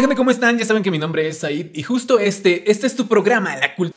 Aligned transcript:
gente? 0.00 0.16
¿Cómo 0.16 0.30
están? 0.30 0.58
Ya 0.58 0.64
saben 0.64 0.82
que 0.82 0.90
mi 0.90 0.98
nombre 0.98 1.26
es 1.28 1.38
Said 1.38 1.68
y 1.72 1.82
justo 1.82 2.18
este, 2.18 2.70
este 2.70 2.86
es 2.86 2.96
tu 2.96 3.06
programa, 3.06 3.56
La 3.56 3.74
Cultura. 3.74 3.95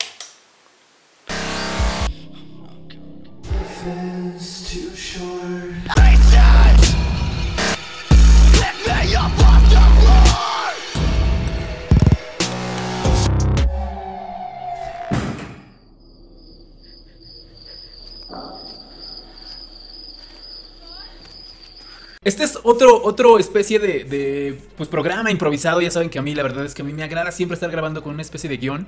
Este 22.30 22.44
es 22.44 22.60
otro, 22.62 23.02
otro 23.04 23.40
especie 23.40 23.80
de, 23.80 24.56
pues, 24.78 24.88
programa 24.88 25.32
improvisado. 25.32 25.82
Ya 25.82 25.90
saben 25.90 26.12
que 26.12 26.20
a 26.20 26.22
mí 26.22 26.36
la 26.36 26.44
verdad 26.44 26.64
es 26.64 26.76
que 26.76 26.84
a 26.84 26.86
mí 26.86 26.94
me 26.94 27.02
agrada 27.02 27.32
siempre 27.32 27.56
estar 27.56 27.72
grabando 27.72 28.04
con 28.04 28.14
una 28.14 28.22
especie 28.22 28.48
de 28.48 28.58
guion. 28.58 28.88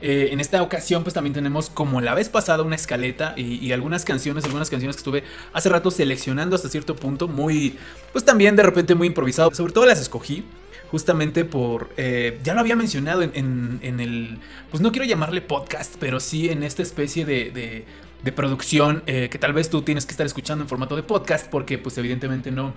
Eh, 0.00 0.30
en 0.32 0.40
esta 0.40 0.62
ocasión 0.62 1.02
pues 1.02 1.12
también 1.12 1.34
tenemos 1.34 1.68
como 1.68 2.00
la 2.00 2.14
vez 2.14 2.30
pasada 2.30 2.62
una 2.62 2.76
escaleta 2.76 3.34
y, 3.36 3.72
algunas 3.72 4.06
canciones, 4.06 4.44
algunas 4.46 4.70
canciones 4.70 4.96
que 4.96 5.00
estuve 5.00 5.22
hace 5.52 5.68
rato 5.68 5.90
seleccionando 5.90 6.56
hasta 6.56 6.70
cierto 6.70 6.96
punto, 6.96 7.28
muy, 7.28 7.76
pues 8.12 8.24
también 8.24 8.56
de 8.56 8.62
repente 8.62 8.94
muy 8.94 9.08
improvisado. 9.08 9.54
Sobre 9.54 9.74
todo 9.74 9.84
las 9.84 10.00
escogí 10.00 10.44
justamente 10.90 11.44
por, 11.44 11.90
eh, 11.98 12.38
ya 12.42 12.54
lo 12.54 12.60
había 12.60 12.74
mencionado 12.74 13.20
en, 13.20 13.80
en, 13.82 14.00
el, 14.00 14.38
pues 14.70 14.80
no 14.80 14.92
quiero 14.92 15.04
llamarle 15.04 15.42
podcast, 15.42 15.96
pero 16.00 16.20
sí 16.20 16.48
en 16.48 16.62
esta 16.62 16.80
especie 16.80 17.26
de 17.26 17.84
de 18.22 18.32
producción 18.32 19.02
eh, 19.06 19.28
que 19.30 19.38
tal 19.38 19.52
vez 19.52 19.70
tú 19.70 19.82
tienes 19.82 20.04
que 20.04 20.12
estar 20.12 20.26
escuchando 20.26 20.64
en 20.64 20.68
formato 20.68 20.96
de 20.96 21.02
podcast 21.02 21.48
porque 21.48 21.78
pues 21.78 21.96
evidentemente 21.98 22.50
no, 22.50 22.74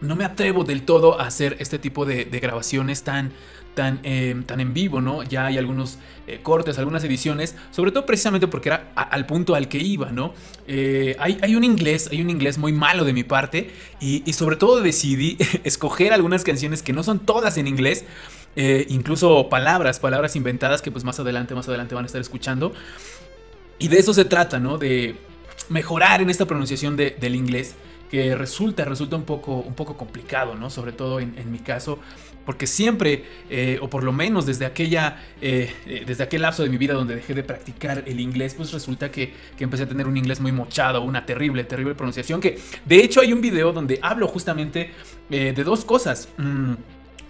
no 0.00 0.16
me 0.16 0.24
atrevo 0.24 0.64
del 0.64 0.82
todo 0.82 1.20
a 1.20 1.26
hacer 1.26 1.56
este 1.58 1.78
tipo 1.78 2.06
de, 2.06 2.24
grabaciones 2.24 3.02
tan, 3.02 3.32
tan, 3.74 4.00
eh, 4.04 4.34
tan 4.46 4.60
en 4.60 4.72
vivo, 4.72 5.02
¿no? 5.02 5.22
Ya 5.22 5.46
hay 5.46 5.58
algunos 5.58 5.98
eh, 6.26 6.40
cortes, 6.42 6.78
algunas 6.78 7.04
ediciones, 7.04 7.56
sobre 7.72 7.90
todo 7.90 8.06
precisamente 8.06 8.48
porque 8.48 8.70
era 8.70 8.92
al 8.94 9.26
punto 9.26 9.54
al 9.54 9.68
que 9.68 9.78
iba, 9.78 10.12
¿no? 10.12 10.32
Hay, 10.66 11.38
hay, 11.42 11.56
un 11.56 11.64
inglés, 11.64 12.08
hay 12.10 12.22
un 12.22 12.30
inglés 12.30 12.56
muy 12.56 12.72
malo 12.72 13.04
de 13.04 13.12
mi 13.12 13.22
parte 13.22 13.70
y, 14.00 14.22
y 14.24 14.32
sobre 14.32 14.56
todo 14.56 14.80
decidí 14.80 15.36
escoger 15.64 16.14
algunas 16.14 16.42
canciones 16.42 16.82
que 16.82 16.94
no 16.94 17.02
son 17.02 17.20
todas 17.20 17.58
en 17.58 17.66
inglés. 17.66 18.06
incluso 18.56 19.48
palabras, 19.50 20.00
palabras 20.00 20.36
inventadas 20.36 20.80
que 20.80 20.90
pues 20.90 21.04
más 21.04 21.20
adelante, 21.20 21.54
más 21.54 21.68
adelante 21.68 21.94
van 21.94 22.04
a 22.04 22.06
estar 22.06 22.20
escuchando. 22.22 22.72
Y 23.78 23.88
de 23.88 23.98
eso 23.98 24.14
se 24.14 24.24
trata, 24.24 24.58
¿no? 24.58 24.78
De 24.78 25.16
mejorar 25.68 26.20
en 26.22 26.30
esta 26.30 26.46
pronunciación 26.46 26.96
de, 26.96 27.16
del 27.18 27.34
inglés 27.34 27.74
que 28.10 28.36
resulta, 28.36 28.84
resulta 28.84 29.16
un 29.16 29.24
poco, 29.24 29.56
un 29.56 29.74
poco 29.74 29.96
complicado, 29.96 30.54
¿no? 30.54 30.70
Sobre 30.70 30.92
todo 30.92 31.18
en, 31.18 31.50
mi 31.50 31.58
caso, 31.58 31.98
porque 32.46 32.66
siempre, 32.66 33.24
eh, 33.50 33.78
o 33.80 33.90
por 33.90 34.04
lo 34.04 34.12
menos 34.12 34.46
desde 34.46 34.66
aquella, 34.66 35.20
eh, 35.40 36.04
desde 36.06 36.22
aquel 36.22 36.42
lapso 36.42 36.62
de 36.62 36.68
mi 36.68 36.76
vida 36.76 36.94
donde 36.94 37.16
dejé 37.16 37.34
de 37.34 37.42
practicar 37.42 38.04
el 38.06 38.20
inglés, 38.20 38.54
pues 38.54 38.72
resulta 38.72 39.10
que, 39.10 39.32
que, 39.56 39.64
empecé 39.64 39.84
a 39.84 39.88
tener 39.88 40.06
un 40.06 40.16
inglés 40.16 40.40
muy 40.40 40.52
mochado, 40.52 41.02
una 41.02 41.26
terrible, 41.26 41.64
terrible 41.64 41.94
pronunciación, 41.94 42.40
que 42.40 42.60
de 42.84 42.96
hecho 42.98 43.20
hay 43.20 43.32
un 43.32 43.40
video 43.40 43.72
donde 43.72 43.98
hablo 44.00 44.28
justamente 44.28 44.92
eh, 45.30 45.52
de 45.52 45.64
dos 45.64 45.84
cosas. 45.84 46.28
Mm, 46.36 46.74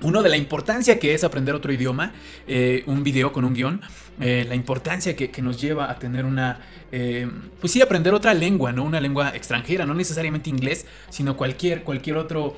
uno 0.05 0.23
de 0.23 0.29
la 0.29 0.37
importancia 0.37 0.99
que 0.99 1.15
es 1.15 1.25
aprender 1.25 1.55
otro 1.55 1.73
idioma, 1.73 2.13
eh, 2.47 2.85
un 2.87 3.03
video 3.03 3.33
con 3.33 3.45
un 3.45 3.55
guion, 3.55 3.81
eh, 4.21 4.45
la 4.47 4.55
importancia 4.55 5.17
que, 5.17 5.43
nos 5.43 5.61
lleva 5.61 5.91
a 5.91 5.99
tener 5.99 6.25
una, 6.25 6.61
eh, 6.93 7.29
pues 7.61 7.73
sí, 7.73 7.83
aprender 7.83 8.15
otra 8.15 8.33
lengua, 8.35 8.71
¿no? 8.71 8.85
Una 8.85 9.01
lengua 9.01 9.31
extranjera, 9.35 9.87
no 9.87 9.95
necesariamente 9.95 10.51
inglés, 10.51 10.87
sino 11.09 11.37
cualquier, 11.37 11.83
cualquier 11.83 12.17
otro, 12.19 12.55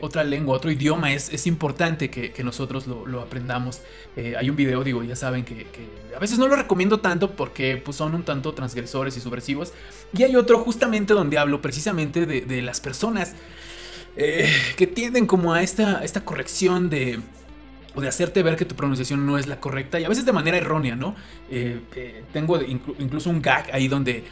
otra 0.00 0.22
lengua, 0.22 0.54
otro 0.54 0.70
idioma, 0.70 1.12
es, 1.12 1.28
es 1.32 1.48
importante 1.48 2.08
que, 2.08 2.44
nosotros 2.44 2.86
lo, 2.86 3.20
aprendamos. 3.20 3.80
hay 4.16 4.48
un 4.48 4.54
video, 4.54 4.84
digo, 4.84 5.02
ya 5.02 5.16
saben 5.16 5.44
que, 5.44 5.66
a 6.14 6.20
veces 6.20 6.38
no 6.38 6.46
lo 6.46 6.54
recomiendo 6.54 7.00
tanto 7.00 7.32
porque 7.32 7.76
pues, 7.76 7.96
son 7.96 8.14
un 8.14 8.22
tanto 8.22 8.52
transgresores 8.52 9.16
y 9.16 9.20
subversivos, 9.20 9.72
y 10.16 10.22
hay 10.22 10.36
otro 10.36 10.60
justamente 10.60 11.14
donde 11.14 11.36
hablo 11.36 11.60
precisamente 11.60 12.26
de 12.26 12.62
las 12.62 12.80
personas 12.80 13.34
eh, 14.16 14.50
que 14.76 14.86
tienden 14.86 15.26
como 15.26 15.52
a 15.52 15.62
esta, 15.62 16.02
esta 16.02 16.24
corrección 16.24 16.88
de, 16.88 17.20
o 17.94 18.00
de 18.00 18.08
hacerte 18.08 18.42
ver 18.42 18.56
que 18.56 18.64
tu 18.64 18.74
pronunciación 18.74 19.26
no 19.26 19.36
es 19.36 19.46
la 19.46 19.60
correcta 19.60 20.00
y 20.00 20.04
a 20.04 20.08
veces 20.08 20.24
de 20.24 20.32
manera 20.32 20.56
errónea, 20.56 20.96
¿no? 20.96 21.14
Eh, 21.50 21.80
eh, 21.94 22.24
tengo 22.32 22.60
inclu 22.62 22.94
incluso 22.98 23.28
un 23.28 23.42
gag 23.42 23.68
ahí 23.72 23.88
donde 23.88 24.24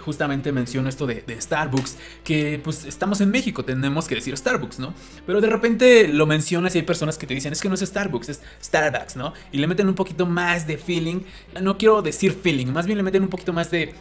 justamente 0.00 0.52
menciono 0.52 0.90
esto 0.90 1.06
de, 1.06 1.22
de, 1.26 1.40
Starbucks, 1.40 1.96
que 2.22 2.60
pues 2.62 2.84
estamos 2.84 3.22
en 3.22 3.30
México, 3.30 3.64
tenemos 3.64 4.06
que 4.06 4.14
decir 4.14 4.36
Starbucks, 4.36 4.78
¿no? 4.78 4.92
Pero 5.24 5.40
de 5.40 5.48
repente 5.48 6.08
lo 6.08 6.26
mencionas 6.26 6.74
y 6.74 6.80
hay 6.80 6.84
personas 6.84 7.16
que 7.16 7.26
te 7.26 7.32
dicen, 7.32 7.54
es 7.54 7.60
que 7.62 7.70
no 7.70 7.74
es 7.74 7.80
Starbucks, 7.80 8.28
es 8.28 8.42
Starbucks, 8.62 9.16
¿no? 9.16 9.32
Y 9.50 9.56
le 9.56 9.66
meten 9.66 9.88
un 9.88 9.94
poquito 9.94 10.26
más 10.26 10.66
de 10.66 10.76
feeling, 10.76 11.20
no 11.62 11.78
quiero 11.78 12.02
decir 12.02 12.32
feeling, 12.34 12.66
más 12.66 12.84
bien 12.84 12.98
le 12.98 13.02
meten 13.02 13.22
un 13.22 13.30
poquito 13.30 13.54
más 13.54 13.70
de 13.70 13.94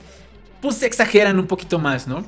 pues 0.62 0.75
se 0.75 0.86
exageran 0.86 1.39
un 1.39 1.48
poquito 1.48 1.80
más, 1.80 2.08
¿no? 2.08 2.24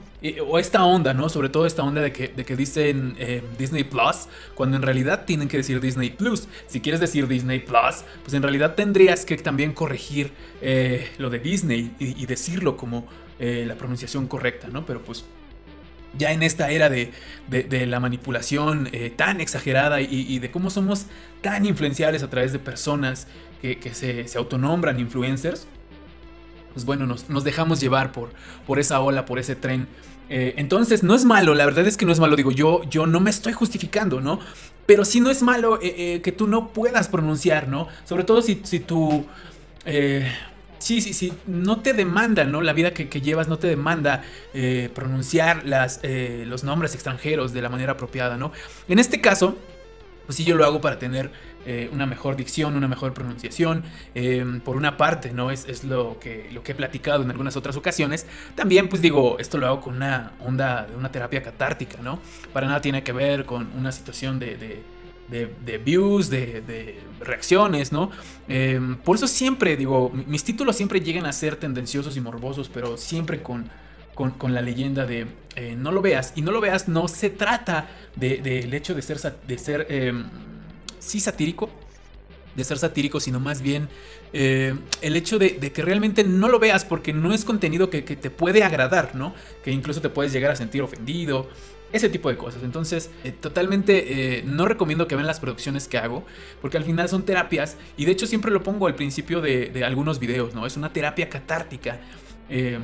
O 0.48 0.58
esta 0.58 0.84
onda, 0.84 1.14
¿no? 1.14 1.30
Sobre 1.30 1.50
todo 1.50 1.68
esta 1.68 1.84
onda 1.84 2.02
de 2.02 2.12
que, 2.12 2.30
de 2.30 2.44
que 2.44 2.56
dicen 2.56 3.16
eh, 3.20 3.44
Disney 3.60 3.84
Plus, 3.84 4.28
cuando 4.56 4.76
en 4.76 4.82
realidad 4.82 5.26
tienen 5.26 5.48
que 5.48 5.58
decir 5.58 5.80
Disney 5.80 6.10
Plus. 6.10 6.48
Si 6.66 6.82
quieres 6.82 7.00
decir 7.00 7.28
Disney 7.28 7.60
Plus, 7.60 8.04
pues 8.24 8.34
en 8.34 8.42
realidad 8.42 8.74
tendrías 8.74 9.24
que 9.26 9.38
también 9.38 9.74
corregir 9.74 10.32
eh, 10.62 11.12
lo 11.20 11.30
de 11.30 11.40
Disney 11.40 11.96
y, 12.00 12.26
decirlo 12.26 12.76
como 12.76 13.06
eh, 13.38 13.66
la 13.68 13.76
pronunciación 13.76 14.28
correcta, 14.28 14.68
¿no? 14.68 14.84
Pero 14.86 15.04
pues 15.04 15.26
ya 16.18 16.32
en 16.32 16.42
esta 16.42 16.72
era 16.72 16.90
de, 16.90 17.12
de, 17.50 17.86
la 17.86 18.00
manipulación 18.00 18.90
tan 19.16 19.42
exagerada 19.42 20.00
y, 20.00 20.08
y, 20.12 20.40
de 20.40 20.52
cómo 20.52 20.70
somos 20.70 21.08
tan 21.42 21.66
influenciables 21.66 22.22
a 22.22 22.30
través 22.30 22.54
de 22.54 22.60
personas 22.60 23.28
que, 23.62 23.80
que 23.80 23.94
se, 23.96 24.28
se 24.28 24.38
autonombran 24.38 25.00
influencers, 25.00 25.68
pues 26.74 26.86
bueno, 26.86 27.06
nos, 27.06 27.44
dejamos 27.44 27.80
llevar 27.80 28.12
por, 28.12 28.32
por, 28.66 28.80
esa 28.80 29.00
ola, 29.00 29.26
por 29.26 29.40
ese 29.40 29.56
tren. 29.56 29.88
Eh, 30.30 30.56
entonces, 30.58 31.04
no 31.04 31.16
es 31.16 31.26
malo, 31.26 31.54
la 31.54 31.66
verdad 31.66 31.86
es 31.86 31.98
que 31.98 32.06
no 32.06 32.12
es 32.12 32.20
malo, 32.20 32.36
digo, 32.36 32.52
yo, 32.52 32.84
yo 32.90 33.06
no 33.06 33.20
me 33.20 33.30
estoy 33.30 33.54
justificando, 33.54 34.22
¿no? 34.22 34.40
Pero 34.86 35.06
sí 35.06 35.20
no 35.20 35.30
es 35.30 35.42
malo 35.42 35.80
eh, 35.82 35.96
eh, 35.98 36.22
que 36.22 36.32
tú 36.32 36.48
no 36.48 36.70
puedas 36.70 37.08
pronunciar, 37.08 37.68
¿no? 37.68 37.88
Sobre 38.06 38.24
todo 38.24 38.42
si, 38.42 38.62
si 38.64 38.80
tú... 38.80 39.26
Sí, 40.80 41.00
sí, 41.00 41.14
sí, 41.14 41.32
no 41.48 41.80
te 41.80 41.94
demanda, 41.94 42.44
¿no? 42.44 42.62
La 42.62 42.74
vida 42.74 42.94
que, 42.94 43.08
llevas 43.22 43.48
no 43.48 43.58
te 43.58 43.68
demanda 43.68 44.22
pronunciar 44.94 45.66
las, 45.66 46.02
los 46.04 46.66
nombres 46.66 46.94
extranjeros 46.94 47.54
de 47.54 47.62
la 47.62 47.70
manera 47.70 47.94
apropiada, 47.94 48.38
¿no? 48.38 48.52
En 48.90 49.00
este 49.00 49.22
caso, 49.22 49.58
pues 50.26 50.38
sí, 50.38 50.44
yo 50.44 50.56
lo 50.56 50.66
hago 50.66 50.82
para 50.82 51.00
tener 51.00 51.32
eh, 51.66 51.90
una 51.92 52.06
mejor 52.06 52.36
dicción, 52.36 52.76
una 52.76 52.88
mejor 52.88 53.14
pronunciación. 53.14 53.84
Eh, 54.16 54.62
por 54.64 54.76
una 54.76 54.98
parte, 54.98 55.32
¿no? 55.34 55.52
Es, 55.52 55.66
es, 55.68 55.84
lo, 55.84 56.20
que, 56.20 56.50
lo 56.52 56.64
que 56.64 56.74
he 56.74 56.76
platicado 56.76 57.24
en 57.24 57.32
algunas 57.32 57.56
otras 57.56 57.76
ocasiones. 57.76 58.26
También, 58.56 58.90
pues 58.90 59.02
digo, 59.02 59.38
esto 59.40 59.58
lo 59.58 59.68
hago 59.68 59.82
con 59.82 59.96
una 59.96 60.34
onda 60.46 60.86
de 60.86 60.96
una 60.96 61.12
terapia 61.12 61.42
catártica, 61.42 62.00
¿no? 62.02 62.20
Para 62.52 62.68
nada 62.68 62.82
tiene 62.82 63.04
que 63.04 63.12
ver 63.12 63.46
con 63.46 63.70
una 63.78 63.92
situación 63.92 64.40
de, 64.40 64.58
de 64.58 64.94
de, 65.30 65.78
views, 65.78 66.30
de, 66.30 66.62
de 66.62 67.00
reacciones, 67.20 67.92
¿no? 67.92 68.12
Eh, 68.48 68.80
por 69.04 69.16
eso 69.16 69.28
siempre, 69.28 69.76
digo, 69.78 70.12
mis 70.28 70.44
títulos 70.44 70.76
siempre 70.76 71.02
llegan 71.02 71.26
a 71.26 71.34
ser 71.34 71.56
tendenciosos 71.56 72.18
y 72.18 72.22
morbosos, 72.22 72.70
pero 72.70 72.98
siempre 72.98 73.42
con, 73.42 73.70
con, 74.14 74.32
con 74.32 74.54
la 74.54 74.62
leyenda 74.62 75.06
de 75.06 75.28
eh, 75.56 75.76
no 75.78 75.92
lo 75.92 76.02
veas. 76.02 76.34
Y 76.36 76.42
no 76.42 76.52
lo 76.52 76.62
veas 76.62 76.88
no 76.88 77.08
se 77.08 77.30
trata 77.30 77.88
del 78.16 78.44
de, 78.44 78.68
de 78.68 78.78
hecho 78.78 78.94
de 78.94 79.02
ser, 79.02 79.20
de 79.20 79.58
ser 79.58 79.88
eh, 79.90 80.14
sí 81.04 81.20
satírico, 81.20 81.70
de 82.56 82.64
ser 82.64 82.78
satírico, 82.78 83.20
sino 83.20 83.40
más 83.40 83.62
bien 83.62 83.90
eh, 84.32 84.76
el 85.02 85.16
hecho 85.16 85.40
de, 85.40 85.58
que 85.58 85.82
realmente 85.82 86.24
no 86.24 86.48
lo 86.48 86.60
veas 86.60 86.86
porque 86.86 87.14
no 87.14 87.34
es 87.34 87.46
contenido 87.46 87.90
que, 87.90 88.02
te 88.02 88.30
puede 88.30 88.64
agradar, 88.64 89.16
¿no? 89.16 89.34
Que 89.64 89.72
incluso 89.72 90.02
te 90.02 90.10
puedes 90.10 90.32
llegar 90.32 90.52
a 90.52 90.56
sentir 90.56 90.82
ofendido, 90.82 91.50
ese 91.92 92.10
tipo 92.10 92.30
de 92.30 92.38
cosas. 92.38 92.64
Entonces, 92.64 93.12
eh, 93.24 93.32
totalmente 93.32 94.40
eh, 94.40 94.44
no 94.44 94.66
recomiendo 94.66 95.08
que 95.08 95.16
vean 95.16 95.28
las 95.28 95.40
producciones 95.40 95.88
que 95.88 95.98
hago, 95.98 96.26
porque 96.62 96.78
al 96.78 96.84
final 96.84 97.10
son 97.10 97.24
terapias, 97.24 97.78
y 97.98 98.06
de 98.06 98.12
hecho 98.12 98.26
siempre 98.26 98.52
lo 98.52 98.64
pongo 98.64 98.88
al 98.88 98.96
principio 98.96 99.42
de, 99.42 99.68
de 99.68 99.84
algunos 99.84 100.20
videos, 100.20 100.54
¿no? 100.54 100.66
Es 100.66 100.78
una 100.78 100.92
terapia 100.92 101.30
catártica. 101.30 102.00
Eh, 102.50 102.80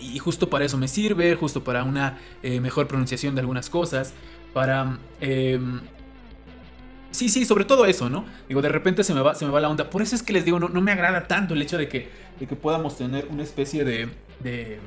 y 0.00 0.18
justo 0.18 0.50
para 0.50 0.64
eso 0.64 0.76
me 0.76 0.88
sirve, 0.88 1.36
justo 1.36 1.62
para 1.62 1.84
una 1.84 2.18
mejor 2.42 2.88
pronunciación 2.88 3.36
de 3.36 3.40
algunas 3.40 3.70
cosas, 3.70 4.12
para... 4.52 4.98
Sí, 7.14 7.28
sí, 7.28 7.44
sobre 7.44 7.64
todo 7.64 7.86
eso, 7.86 8.10
¿no? 8.10 8.24
Digo, 8.48 8.60
de 8.60 8.68
repente 8.68 9.04
se 9.04 9.14
me 9.14 9.20
va, 9.20 9.36
se 9.36 9.46
me 9.46 9.52
va 9.52 9.60
la 9.60 9.68
onda. 9.68 9.88
Por 9.88 10.02
eso 10.02 10.16
es 10.16 10.22
que 10.24 10.32
les 10.32 10.44
digo, 10.44 10.58
no, 10.58 10.68
no 10.68 10.80
me 10.80 10.90
agrada 10.90 11.28
tanto 11.28 11.54
el 11.54 11.62
hecho 11.62 11.78
de 11.78 11.86
que, 11.86 12.08
de 12.40 12.48
que 12.48 12.56
podamos 12.56 12.98
tener 12.98 13.28
una 13.30 13.44
especie 13.44 13.84
de, 13.84 14.08
de 14.40 14.80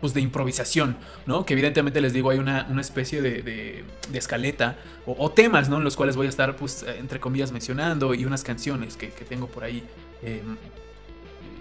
pues 0.00 0.12
de 0.12 0.22
improvisación, 0.22 0.96
¿no? 1.26 1.46
Que 1.46 1.52
evidentemente 1.52 2.00
les 2.00 2.12
digo, 2.12 2.30
hay 2.30 2.40
una, 2.40 2.66
una 2.68 2.80
especie 2.80 3.22
de, 3.22 3.42
de, 3.42 3.84
de 4.10 4.18
escaleta 4.18 4.78
o, 5.06 5.14
o, 5.16 5.30
temas, 5.30 5.68
¿no? 5.68 5.76
En 5.76 5.84
los 5.84 5.94
cuales 5.94 6.16
voy 6.16 6.26
a 6.26 6.30
estar, 6.30 6.56
pues, 6.56 6.84
entre 6.98 7.20
comillas, 7.20 7.52
mencionando 7.52 8.12
y 8.12 8.24
unas 8.24 8.42
canciones 8.42 8.96
que, 8.96 9.10
que 9.10 9.24
tengo 9.24 9.46
por 9.46 9.62
ahí 9.62 9.84
eh, 10.24 10.42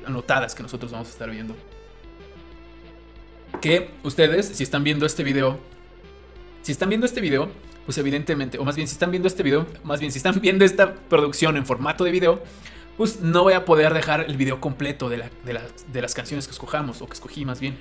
anotadas 0.03 0.55
que 0.55 0.63
nosotros 0.63 0.91
vamos 0.91 1.09
a 1.09 1.11
estar 1.11 1.29
viendo. 1.29 1.55
Que 3.61 3.91
ustedes, 4.01 4.47
si 4.47 4.63
están 4.63 4.83
viendo 4.83 5.05
este 5.05 5.23
video, 5.23 5.59
si 6.63 6.71
están 6.71 6.89
viendo 6.89 7.05
este 7.05 7.21
video, 7.21 7.51
pues 7.89 7.97
evidentemente, 7.97 8.59
o 8.59 8.63
más 8.63 8.75
bien 8.75 8.87
si 8.87 8.93
están 8.93 9.09
viendo 9.09 9.27
este 9.27 9.41
video, 9.41 9.65
más 9.83 9.99
bien 9.99 10.11
si 10.11 10.19
están 10.19 10.39
viendo 10.41 10.63
esta 10.63 10.93
producción 10.93 11.57
en 11.57 11.65
formato 11.65 12.03
de 12.03 12.11
video, 12.11 12.43
pues 12.97 13.21
no 13.21 13.41
voy 13.41 13.53
a 13.53 13.65
poder 13.65 13.95
dejar 13.95 14.25
el 14.27 14.37
video 14.37 14.61
completo 14.61 15.09
de, 15.09 15.17
la, 15.17 15.31
de, 15.43 15.59
de 15.91 16.01
las 16.03 16.13
canciones 16.13 16.45
que 16.45 16.51
escojamos, 16.51 17.01
o 17.01 17.07
que 17.07 17.13
escogí 17.13 17.45
más 17.45 17.59
bien. 17.59 17.79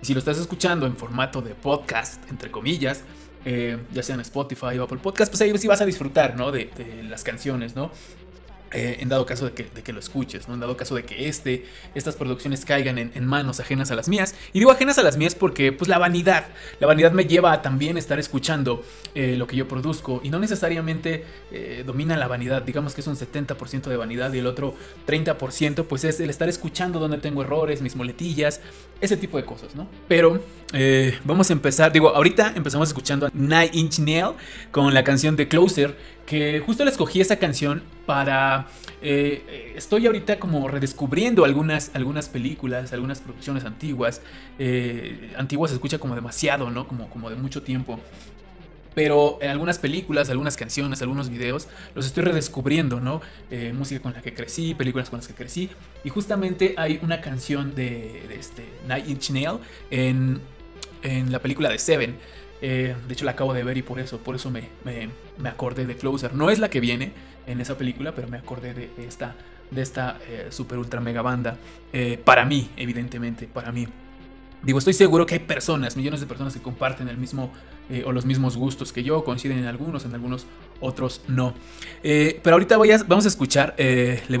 Y 0.00 0.06
si 0.06 0.14
lo 0.14 0.20
estás 0.20 0.38
escuchando 0.38 0.86
en 0.86 0.96
formato 0.96 1.42
de 1.42 1.56
podcast, 1.56 2.22
entre 2.30 2.52
comillas, 2.52 3.02
eh, 3.44 3.78
ya 3.92 4.04
sea 4.04 4.14
en 4.14 4.20
Spotify 4.20 4.78
o 4.78 4.84
Apple 4.84 4.98
Podcast, 4.98 5.32
pues 5.32 5.40
ahí 5.40 5.58
sí 5.58 5.66
vas 5.66 5.80
a 5.80 5.86
disfrutar, 5.86 6.36
¿no? 6.36 6.52
De, 6.52 6.70
de 6.76 7.02
las 7.02 7.24
canciones, 7.24 7.74
¿no? 7.74 7.90
Eh, 8.72 8.98
en 9.00 9.08
dado 9.08 9.24
caso 9.24 9.46
de 9.46 9.52
que, 9.52 9.64
de 9.64 9.82
que, 9.82 9.94
lo 9.94 9.98
escuches, 9.98 10.46
¿no? 10.46 10.52
En 10.52 10.60
dado 10.60 10.76
caso 10.76 10.94
de 10.94 11.02
que 11.02 11.26
este, 11.26 11.64
estas 11.94 12.16
producciones 12.16 12.66
caigan 12.66 12.98
en, 12.98 13.26
manos 13.26 13.60
ajenas 13.60 13.90
a 13.90 13.94
las 13.94 14.08
mías. 14.08 14.34
Y 14.52 14.58
digo 14.58 14.70
ajenas 14.70 14.98
a 14.98 15.02
las 15.02 15.16
mías 15.16 15.34
porque, 15.34 15.72
pues, 15.72 15.88
la 15.88 15.96
vanidad. 15.96 16.48
La 16.78 16.86
vanidad 16.86 17.12
me 17.12 17.24
lleva 17.24 17.52
a 17.52 17.62
también 17.62 17.96
estar 17.96 18.18
escuchando 18.18 18.84
eh, 19.14 19.36
lo 19.38 19.46
que 19.46 19.56
yo 19.56 19.66
produzco. 19.66 20.20
Y 20.22 20.28
no 20.28 20.38
necesariamente 20.38 21.24
eh, 21.50 21.82
domina 21.86 22.16
la 22.18 22.28
vanidad. 22.28 22.60
Digamos 22.60 22.94
que 22.94 23.00
es 23.00 23.06
un 23.06 23.16
70% 23.16 23.84
de 23.84 23.96
vanidad 23.96 24.32
y 24.34 24.38
el 24.38 24.46
otro 24.46 24.74
30%, 25.06 25.84
pues, 25.84 26.04
es 26.04 26.20
el 26.20 26.28
estar 26.28 26.48
escuchando 26.50 26.98
donde 26.98 27.16
tengo 27.18 27.40
errores, 27.42 27.80
mis 27.80 27.96
moletillas, 27.96 28.60
ese 29.00 29.16
tipo 29.16 29.36
de 29.36 29.44
cosas, 29.44 29.74
¿no? 29.74 29.88
Pero 30.08 30.42
eh, 30.72 31.18
vamos 31.24 31.50
a 31.50 31.52
empezar. 31.52 31.92
Digo, 31.92 32.08
ahorita 32.10 32.52
empezamos 32.56 32.88
escuchando 32.88 33.26
a 33.26 33.30
Nine 33.32 33.70
Inch 33.72 33.98
Nail 34.00 34.32
con 34.70 34.92
la 34.92 35.04
canción 35.04 35.36
de 35.36 35.48
Closer 35.48 35.96
que 36.26 36.60
justo 36.60 36.84
le 36.84 36.90
escogí 36.90 37.20
esa 37.20 37.36
canción 37.36 37.82
para... 38.04 38.66
Eh, 39.00 39.72
estoy 39.76 40.06
ahorita 40.06 40.38
como 40.38 40.68
redescubriendo 40.68 41.44
algunas, 41.44 41.90
algunas 41.94 42.28
películas, 42.28 42.92
algunas 42.92 43.20
producciones 43.20 43.64
antiguas. 43.64 44.20
Eh, 44.58 45.32
antiguas 45.38 45.70
se 45.70 45.76
escucha 45.76 45.98
como 45.98 46.14
demasiado, 46.14 46.70
¿no? 46.70 46.86
Como, 46.86 47.08
como 47.08 47.30
de 47.30 47.36
mucho 47.36 47.62
tiempo. 47.62 47.98
Pero 48.98 49.38
en 49.40 49.50
algunas 49.50 49.78
películas, 49.78 50.28
algunas 50.28 50.56
canciones, 50.56 51.00
algunos 51.02 51.30
videos, 51.30 51.68
los 51.94 52.04
estoy 52.04 52.24
redescubriendo, 52.24 52.98
¿no? 52.98 53.20
Eh, 53.48 53.72
música 53.72 54.02
con 54.02 54.12
la 54.12 54.20
que 54.20 54.34
crecí, 54.34 54.74
películas 54.74 55.08
con 55.08 55.20
las 55.20 55.28
que 55.28 55.34
crecí. 55.34 55.70
Y 56.02 56.08
justamente 56.08 56.74
hay 56.76 56.98
una 57.00 57.20
canción 57.20 57.76
de, 57.76 58.26
este 58.36 58.64
Night 58.88 59.08
Inch 59.08 59.30
Nail 59.30 59.58
en, 59.92 60.40
en 61.04 61.30
la 61.30 61.38
película 61.38 61.68
de 61.68 61.78
Seven. 61.78 62.16
Eh, 62.60 62.96
de 63.06 63.14
hecho, 63.14 63.24
la 63.24 63.30
acabo 63.30 63.54
de 63.54 63.62
ver 63.62 63.76
y 63.76 63.82
por 63.82 64.00
eso, 64.00 64.18
por 64.18 64.34
eso 64.34 64.50
me, 64.50 64.64
me, 64.84 65.48
acordé 65.48 65.86
de 65.86 65.96
Closer. 65.96 66.34
No 66.34 66.50
es 66.50 66.58
la 66.58 66.68
que 66.68 66.80
viene 66.80 67.12
en 67.46 67.60
esa 67.60 67.78
película, 67.78 68.16
pero 68.16 68.26
me 68.26 68.38
acordé 68.38 68.74
de 68.74 68.90
esta, 69.06 69.36
de 69.70 69.80
esta 69.80 70.18
eh, 70.28 70.48
super 70.50 70.76
ultra 70.76 71.00
mega 71.00 71.22
banda. 71.22 71.56
Para 72.24 72.44
mí, 72.44 72.68
evidentemente, 72.76 73.46
para 73.46 73.70
mí. 73.70 73.86
Digo, 74.62 74.78
estoy 74.78 74.92
seguro 74.92 75.24
que 75.24 75.34
hay 75.34 75.40
personas, 75.40 75.96
millones 75.96 76.20
de 76.20 76.26
personas 76.26 76.52
que 76.52 76.60
comparten 76.60 77.08
el 77.08 77.16
mismo 77.16 77.52
eh, 77.90 78.02
o 78.04 78.12
los 78.12 78.26
mismos 78.26 78.56
gustos 78.56 78.92
que 78.92 79.04
yo, 79.04 79.22
coinciden 79.22 79.58
en 79.58 79.66
algunos, 79.66 80.04
en 80.04 80.14
algunos 80.14 80.46
otros 80.80 81.22
no. 81.28 81.54
Eh, 82.02 82.40
pero 82.42 82.54
ahorita 82.54 82.76
vamos 83.06 83.24
a 83.24 83.28
escuchar 83.28 83.74
eh, 83.78 84.22
Le 84.28 84.38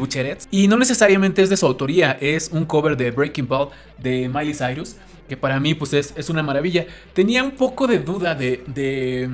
y 0.50 0.66
no 0.66 0.76
necesariamente 0.76 1.42
es 1.42 1.50
de 1.50 1.56
su 1.56 1.66
autoría, 1.66 2.18
es 2.20 2.50
un 2.52 2.64
cover 2.64 2.96
de 2.96 3.12
Breaking 3.12 3.46
Ball 3.46 3.68
de 3.98 4.28
Miley 4.28 4.54
Cyrus, 4.54 4.96
que 5.28 5.36
para 5.36 5.60
mí 5.60 5.74
pues 5.74 5.92
es, 5.92 6.12
es 6.16 6.28
una 6.30 6.42
maravilla. 6.42 6.86
Tenía 7.12 7.44
un 7.44 7.52
poco 7.52 7.86
de 7.86 8.00
duda 8.00 8.34
de... 8.34 8.64
de 8.66 9.30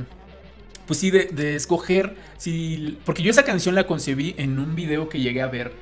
pues 0.87 0.99
sí, 0.99 1.11
de 1.11 1.55
escoger 1.55 2.14
si... 2.37 2.99
Porque 3.07 3.23
yo 3.23 3.31
esa 3.31 3.43
canción 3.43 3.75
la 3.75 3.87
concebí 3.87 4.35
en 4.37 4.59
un 4.59 4.75
video 4.75 5.09
que 5.09 5.19
llegué 5.19 5.41
a 5.41 5.47
ver 5.47 5.73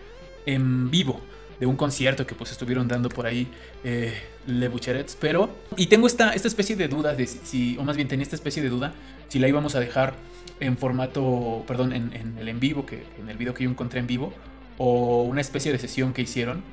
en 0.47 0.93
vivo 0.93 1.21
de 1.63 1.67
un 1.67 1.77
concierto 1.77 2.27
que 2.27 2.35
pues 2.35 2.51
estuvieron 2.51 2.89
dando 2.89 3.09
por 3.09 3.25
ahí 3.25 3.47
eh, 3.85 4.13
Le 4.49 4.67
Bucherets, 4.67 5.15
pero... 5.15 5.49
Y 5.77 5.87
tengo 5.87 6.09
esta, 6.09 6.35
esta 6.35 6.49
especie 6.49 6.75
de 6.75 6.89
duda 6.89 7.15
de 7.15 7.29
si, 7.29 7.79
o 7.79 7.85
más 7.85 7.95
bien 7.95 8.09
tenía 8.09 8.25
esta 8.25 8.35
especie 8.35 8.65
de 8.65 8.69
duda, 8.69 8.93
si 9.29 9.39
la 9.39 9.47
íbamos 9.47 9.77
a 9.77 9.79
dejar 9.79 10.15
en 10.59 10.77
formato, 10.77 11.63
perdón, 11.69 11.93
en, 11.93 12.37
el 12.37 12.49
en 12.49 12.59
vivo, 12.59 12.85
que 12.85 13.05
en 13.17 13.29
el 13.29 13.37
video 13.37 13.55
que 13.55 13.63
yo 13.63 13.71
encontré 13.71 14.01
en 14.01 14.09
vivo, 14.09 14.35
o 14.77 15.23
una 15.23 15.41
especie 15.41 15.71
de 15.71 15.79
sesión 15.79 16.13
que 16.13 16.23
hicieron. 16.23 16.65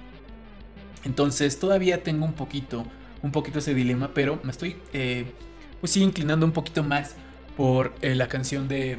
Entonces 1.03 1.59
todavía 1.59 2.01
tengo 2.01 2.25
un 2.25 2.33
poquito, 2.33 2.83
un 3.21 3.31
poquito 3.31 3.59
ese 3.59 3.75
dilema, 3.75 4.15
pero 4.15 4.39
me 4.41 4.49
estoy, 4.49 4.77
eh, 4.93 5.25
pues 5.81 5.91
sí, 5.91 6.01
inclinando 6.01 6.47
un 6.47 6.51
poquito 6.51 6.81
más 6.81 7.13
por 7.55 7.93
eh, 8.01 8.15
la 8.15 8.27
canción 8.27 8.67
de 8.67 8.97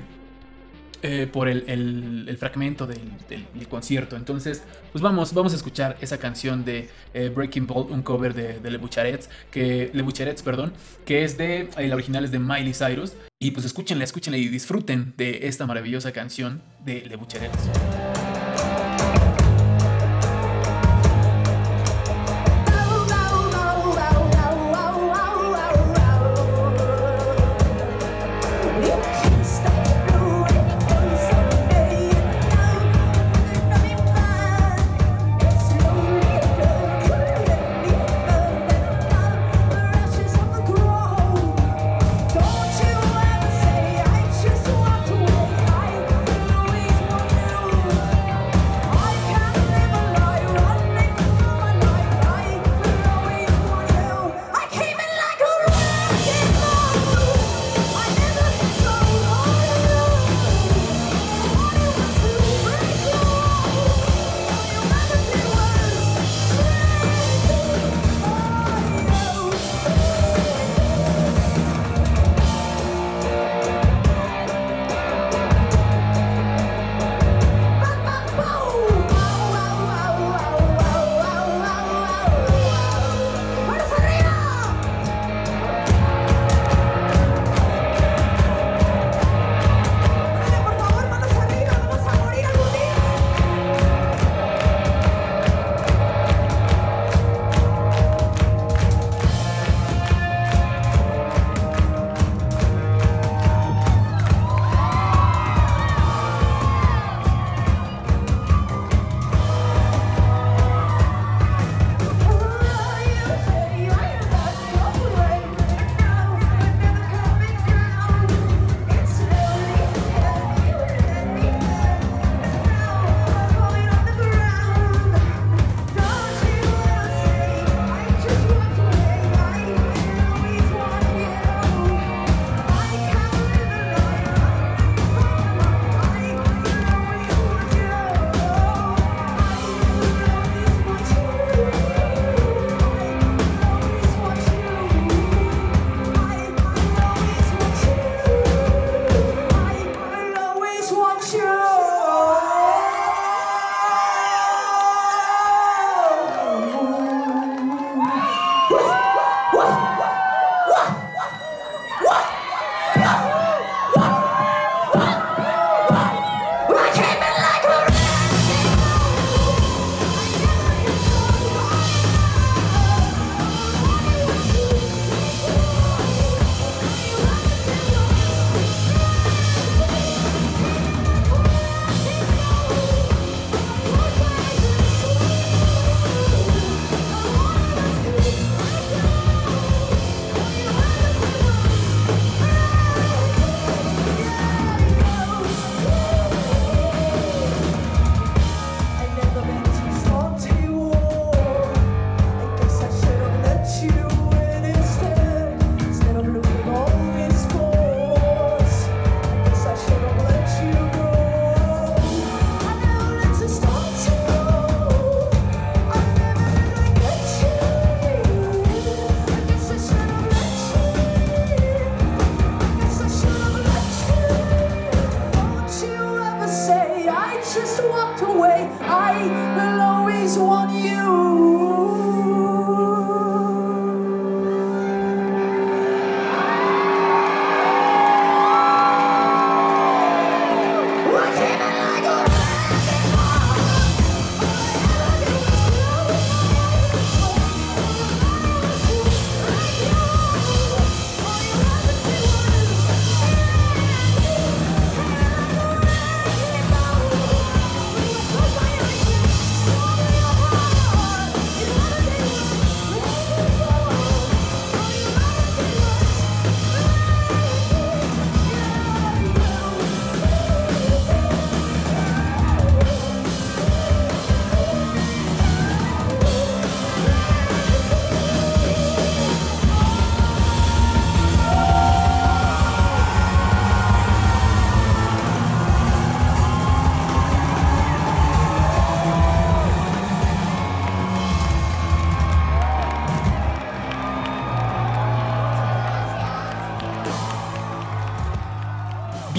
eh, 1.03 1.27
por 1.31 1.49
el, 1.49 1.65
el, 1.67 2.37
fragmento 2.37 2.87
del, 2.87 3.01
del, 3.29 3.69
concierto. 3.69 4.17
Entonces, 4.17 4.63
pues 4.93 5.03
vamos, 5.03 5.33
vamos 5.33 5.53
a 5.53 5.57
escuchar 5.57 5.97
esa 6.01 6.19
canción 6.19 6.65
de 6.65 6.89
eh, 7.15 7.31
Breaking 7.35 7.67
Ball, 7.67 7.87
un 7.91 8.03
cover 8.03 8.35
de, 8.35 8.59
de 8.59 8.71
Le 8.71 8.79
Bucharets, 8.79 9.31
que, 9.51 9.91
Le 9.95 10.05
perdón, 10.45 10.73
que 11.07 11.25
es 11.25 11.39
de, 11.39 11.69
el 11.79 11.93
original 11.93 12.25
es 12.25 12.31
de 12.31 12.39
Miley 12.39 12.75
Cyrus. 12.75 13.15
Y 13.39 13.53
pues 13.53 13.65
escúchenla, 13.65 14.05
escúchenla 14.05 14.37
y 14.37 14.49
disfruten 14.49 15.15
de 15.17 15.47
esta 15.49 15.67
maravillosa 15.67 16.13
canción 16.13 16.61
de 16.85 17.07
Le 17.07 17.17
Bucharets. 17.17 18.20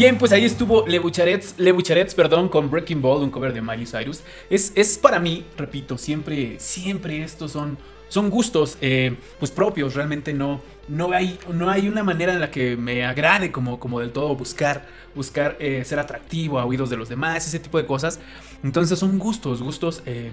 Bien, 0.01 0.17
pues 0.17 0.31
ahí 0.31 0.45
estuvo 0.45 0.87
Le 0.87 0.97
Bucharets, 0.97 1.53
Le 1.59 1.71
Bucharets, 1.71 2.15
perdón, 2.15 2.49
con 2.49 2.71
Breaking 2.71 3.03
Ball, 3.03 3.21
un 3.21 3.29
cover 3.29 3.53
de 3.53 3.61
Miley 3.61 3.85
Cyrus. 3.85 4.23
Es, 4.49 4.71
es 4.73 4.97
para 4.97 5.19
mí, 5.19 5.45
repito, 5.55 5.95
siempre, 5.95 6.55
siempre 6.59 7.21
estos 7.21 7.51
son, 7.51 7.77
son 8.09 8.31
gustos 8.31 8.79
eh, 8.81 9.15
pues 9.37 9.51
propios. 9.51 9.93
Realmente 9.93 10.33
no, 10.33 10.59
no, 10.87 11.11
hay, 11.11 11.37
no 11.53 11.69
hay 11.69 11.87
una 11.87 12.03
manera 12.03 12.33
en 12.33 12.39
la 12.39 12.49
que 12.49 12.75
me 12.75 13.05
agrade 13.05 13.51
como, 13.51 13.79
como 13.79 13.99
del 13.99 14.09
todo 14.09 14.35
buscar, 14.35 14.87
buscar 15.13 15.55
eh, 15.59 15.85
ser 15.85 15.99
atractivo 15.99 16.57
a 16.57 16.65
oídos 16.65 16.89
de 16.89 16.97
los 16.97 17.07
demás, 17.07 17.45
ese 17.45 17.59
tipo 17.59 17.77
de 17.77 17.85
cosas. 17.85 18.19
Entonces 18.63 18.97
son 18.97 19.19
gustos, 19.19 19.61
gustos 19.61 20.01
eh, 20.07 20.31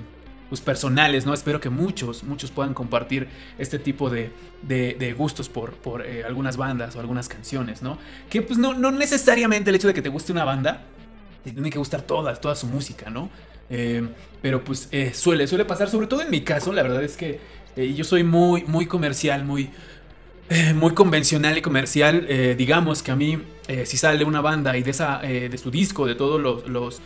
pues 0.49 0.61
personales, 0.61 1.27
¿no? 1.27 1.35
Espero 1.35 1.61
que 1.61 1.71
muchos, 1.71 2.25
muchos 2.25 2.51
puedan 2.51 2.75
compartir 2.75 3.29
este 3.59 3.79
tipo 3.79 4.09
de, 4.11 4.31
de, 4.63 4.97
de 4.99 5.13
gustos 5.13 5.49
por, 5.49 5.75
por 5.75 6.05
eh, 6.05 6.25
algunas 6.25 6.57
bandas 6.57 6.97
o 6.97 7.01
algunas 7.01 7.29
canciones, 7.29 7.83
¿no? 7.83 7.99
Que 8.31 8.43
pues 8.43 8.59
no, 8.59 8.75
no 8.75 8.91
necesariamente 8.91 9.71
el 9.71 9.77
hecho 9.77 9.89
de 9.89 9.95
que 9.95 10.03
te 10.03 10.09
guste 10.09 10.33
una 10.33 10.45
banda, 10.45 10.85
te 11.45 11.53
tiene 11.53 11.71
que 11.71 11.79
gustar 11.79 12.03
toda, 12.03 12.35
toda 12.37 12.55
su 12.55 12.67
música, 12.67 13.11
¿no? 13.11 13.29
Eh, 13.71 14.07
pero 14.41 14.65
pues 14.65 14.89
eh, 14.91 15.13
suele, 15.13 15.47
suele 15.47 15.65
pasar, 15.65 15.91
sobre 15.91 16.07
todo 16.07 16.23
en 16.23 16.31
mi 16.31 16.41
caso, 16.41 16.73
la 16.73 16.83
verdad 16.83 17.03
es 17.03 17.17
que 17.17 17.41
yo 17.95 18.03
soy 18.03 18.25
muy, 18.25 18.65
muy 18.65 18.87
comercial, 18.87 19.45
muy, 19.45 19.71
muy 20.75 20.95
convencional 20.95 21.59
y 21.59 21.63
comercial. 21.63 22.27
digamos 22.57 23.05
que 23.05 23.13
a 23.13 23.17
mí, 23.17 23.41
si 23.85 23.97
sale 23.97 24.25
una 24.25 24.41
banda 24.41 24.77
y 24.77 24.83
de, 24.83 24.91
esa, 24.91 25.19
de 25.19 25.57
su 25.59 25.71
disco, 25.71 26.05
de 26.05 26.17
todos 26.17 26.41
los, 26.67 27.01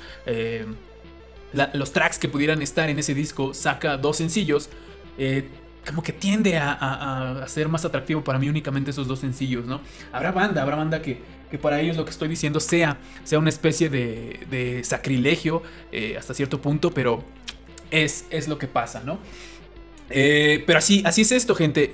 los 1.52 1.92
tracks 1.92 2.18
que 2.18 2.28
pudieran 2.28 2.62
estar 2.62 2.88
en 2.88 2.98
ese 2.98 3.14
disco, 3.14 3.54
saca 3.54 3.96
dos 3.96 4.16
sencillos, 4.16 4.70
eh, 5.18 5.48
como 5.86 6.02
que 6.02 6.12
tiende 6.12 6.56
a, 6.58 7.44
ser 7.48 7.68
más 7.68 7.84
atractivo 7.84 8.22
para 8.22 8.38
mí 8.38 8.48
únicamente 8.48 8.92
esos 8.92 9.08
dos 9.08 9.18
sencillos, 9.18 9.66
¿no? 9.66 9.80
Habrá 10.12 10.30
banda, 10.30 10.62
habrá 10.62 10.76
banda 10.76 11.02
que, 11.02 11.18
que 11.50 11.58
para 11.58 11.80
ellos 11.80 11.96
lo 11.96 12.04
que 12.04 12.12
estoy 12.12 12.28
diciendo 12.28 12.60
sea, 12.60 12.98
sea 13.24 13.38
una 13.38 13.48
especie 13.48 13.90
de, 13.90 14.80
sacrilegio 14.84 15.62
eh, 15.90 16.16
hasta 16.16 16.34
cierto 16.34 16.60
punto, 16.60 16.92
pero 16.92 17.24
es, 17.90 18.26
es 18.30 18.46
lo 18.46 18.58
que 18.58 18.68
pasa, 18.68 19.02
¿no? 19.04 19.18
Eh, 20.08 20.62
pero 20.66 20.78
así, 20.78 21.02
así 21.04 21.22
es 21.22 21.32
esto, 21.32 21.54
gente. 21.54 21.90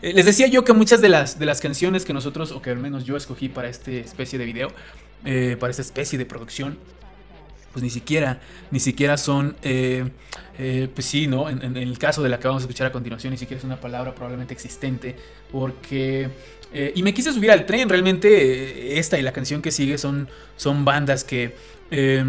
Les 0.00 0.26
decía 0.26 0.48
yo 0.48 0.64
que 0.64 0.72
muchas 0.72 1.00
de 1.00 1.08
las, 1.08 1.38
de 1.38 1.46
las 1.46 1.60
canciones 1.60 2.04
que 2.04 2.12
nosotros, 2.12 2.50
o 2.50 2.60
que 2.60 2.70
al 2.70 2.78
menos 2.78 3.04
yo 3.04 3.16
escogí 3.16 3.48
para 3.48 3.68
esta 3.68 3.92
especie 3.92 4.38
de 4.38 4.46
video, 4.46 4.68
para 5.60 5.70
esta 5.70 5.82
especie 5.82 6.18
de 6.18 6.26
producción, 6.26 6.76
pues 7.72 7.82
ni 7.82 7.90
siquiera, 7.90 8.40
ni 8.70 8.80
siquiera 8.80 9.16
son, 9.16 9.56
eh, 9.62 10.04
eh, 10.58 10.88
pues 10.94 11.06
sí, 11.06 11.26
¿no? 11.26 11.48
En, 11.48 11.76
el 11.76 11.98
caso 11.98 12.22
de 12.22 12.28
la 12.28 12.38
que 12.38 12.46
vamos 12.46 12.62
a 12.62 12.64
escuchar 12.64 12.86
a 12.86 12.92
continuación, 12.92 13.30
ni 13.32 13.38
siquiera 13.38 13.58
es 13.58 13.64
una 13.64 13.80
palabra 13.80 14.14
probablemente 14.14 14.52
existente, 14.54 15.16
porque... 15.50 16.28
eh, 16.72 16.92
y 16.94 17.02
me 17.02 17.14
quise 17.14 17.32
subir 17.32 17.50
al 17.50 17.66
tren, 17.66 17.88
realmente 17.88 18.98
esta 18.98 19.18
y 19.18 19.22
la 19.22 19.32
canción 19.32 19.62
que 19.62 19.70
sigue 19.70 19.98
son, 19.98 20.28
son 20.56 20.84
bandas 20.84 21.24
que 21.24 21.54
eh, 21.90 22.24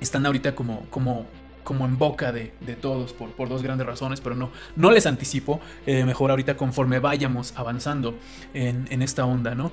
están 0.00 0.26
ahorita 0.26 0.54
como, 0.54 0.86
como, 0.90 1.26
como 1.62 1.86
en 1.86 1.96
boca 1.96 2.30
de, 2.30 2.52
de 2.60 2.76
todos 2.76 3.14
por, 3.14 3.30
por 3.30 3.48
dos 3.48 3.62
grandes 3.62 3.86
razones, 3.86 4.20
pero 4.20 4.34
no, 4.34 4.50
no 4.76 4.90
les 4.90 5.06
anticipo, 5.06 5.60
mejor 5.86 6.30
ahorita 6.30 6.56
conforme 6.56 6.98
vayamos 6.98 7.54
avanzando 7.56 8.14
en, 8.52 8.86
en 8.90 9.00
esta 9.00 9.24
onda, 9.24 9.54
¿no? 9.54 9.72